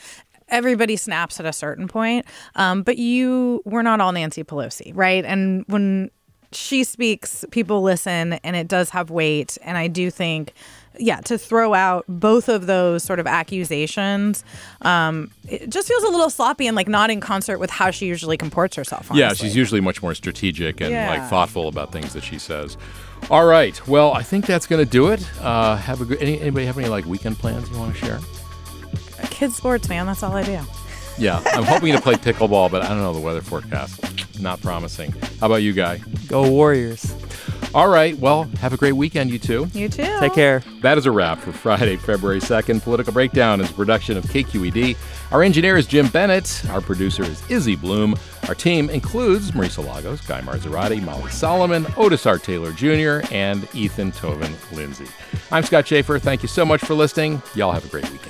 everybody 0.50 0.96
snaps 0.96 1.40
at 1.40 1.46
a 1.46 1.52
certain 1.52 1.88
point. 1.88 2.26
Um, 2.54 2.82
but 2.82 2.98
you 2.98 3.62
we're 3.64 3.82
not 3.82 4.00
all 4.00 4.12
Nancy 4.12 4.44
Pelosi, 4.44 4.92
right? 4.94 5.24
And 5.24 5.64
when 5.68 6.10
she 6.52 6.84
speaks, 6.84 7.44
people 7.50 7.82
listen, 7.82 8.34
and 8.34 8.56
it 8.56 8.68
does 8.68 8.90
have 8.90 9.10
weight. 9.10 9.56
And 9.62 9.78
I 9.78 9.86
do 9.86 10.10
think 10.10 10.52
yeah, 10.98 11.20
to 11.22 11.38
throw 11.38 11.74
out 11.74 12.04
both 12.08 12.48
of 12.48 12.66
those 12.66 13.02
sort 13.02 13.20
of 13.20 13.26
accusations, 13.26 14.44
um, 14.82 15.30
it 15.48 15.70
just 15.70 15.88
feels 15.88 16.02
a 16.02 16.08
little 16.08 16.30
sloppy 16.30 16.66
and 16.66 16.76
like 16.76 16.88
not 16.88 17.10
in 17.10 17.20
concert 17.20 17.58
with 17.58 17.70
how 17.70 17.90
she 17.90 18.06
usually 18.06 18.36
comports 18.36 18.76
herself. 18.76 19.10
Honestly. 19.10 19.20
Yeah, 19.20 19.32
she's 19.32 19.56
usually 19.56 19.80
much 19.80 20.02
more 20.02 20.14
strategic 20.14 20.80
and 20.80 20.90
yeah. 20.90 21.10
like 21.10 21.30
thoughtful 21.30 21.68
about 21.68 21.92
things 21.92 22.12
that 22.12 22.24
she 22.24 22.38
says. 22.38 22.76
All 23.30 23.46
right, 23.46 23.86
well, 23.86 24.12
I 24.12 24.22
think 24.22 24.46
that's 24.46 24.66
going 24.66 24.84
to 24.84 24.90
do 24.90 25.08
it. 25.08 25.24
Uh, 25.40 25.76
have 25.76 26.00
a 26.00 26.04
good. 26.04 26.18
Any, 26.20 26.40
anybody 26.40 26.66
have 26.66 26.78
any 26.78 26.88
like 26.88 27.04
weekend 27.04 27.38
plans 27.38 27.68
you 27.70 27.78
want 27.78 27.94
to 27.94 28.00
share? 28.00 28.18
Kids 29.40 29.56
sports, 29.56 29.88
man. 29.88 30.04
That's 30.04 30.22
all 30.22 30.36
I 30.36 30.42
do. 30.42 30.60
Yeah, 31.16 31.42
I'm 31.46 31.64
hoping 31.64 31.94
to 31.94 32.00
play 32.02 32.16
pickleball, 32.16 32.70
but 32.70 32.82
I 32.82 32.88
don't 32.88 32.98
know 32.98 33.14
the 33.14 33.20
weather 33.20 33.40
forecast. 33.40 34.38
Not 34.38 34.60
promising. 34.60 35.12
How 35.40 35.46
about 35.46 35.62
you, 35.62 35.72
guy? 35.72 36.02
Go 36.26 36.46
Warriors. 36.50 37.10
All 37.74 37.88
right. 37.88 38.18
Well, 38.18 38.44
have 38.60 38.74
a 38.74 38.76
great 38.76 38.92
weekend, 38.92 39.30
you 39.30 39.38
two. 39.38 39.66
You 39.72 39.88
too. 39.88 40.14
Take 40.20 40.34
care. 40.34 40.62
That 40.82 40.98
is 40.98 41.06
a 41.06 41.10
wrap 41.10 41.38
for 41.38 41.52
Friday, 41.52 41.96
February 41.96 42.40
2nd. 42.40 42.82
Political 42.82 43.14
Breakdown 43.14 43.62
is 43.62 43.70
a 43.70 43.72
production 43.72 44.18
of 44.18 44.24
KQED. 44.24 44.98
Our 45.32 45.42
engineer 45.42 45.78
is 45.78 45.86
Jim 45.86 46.08
Bennett. 46.08 46.62
Our 46.68 46.82
producer 46.82 47.22
is 47.22 47.42
Izzy 47.50 47.76
Bloom. 47.76 48.16
Our 48.46 48.54
team 48.54 48.90
includes 48.90 49.52
Marisa 49.52 49.82
Lagos, 49.82 50.20
Guy 50.20 50.42
Marzorati, 50.42 51.02
Molly 51.02 51.30
Solomon, 51.30 51.86
Otis 51.96 52.26
R. 52.26 52.36
Taylor 52.36 52.72
Jr., 52.72 53.26
and 53.32 53.66
Ethan 53.74 54.12
Tovin 54.12 54.54
Lindsay. 54.76 55.06
I'm 55.50 55.62
Scott 55.62 55.88
Shafer. 55.88 56.18
Thank 56.18 56.42
you 56.42 56.48
so 56.48 56.66
much 56.66 56.82
for 56.82 56.92
listening. 56.92 57.40
Y'all 57.54 57.72
have 57.72 57.86
a 57.86 57.88
great 57.88 58.10
weekend. 58.10 58.29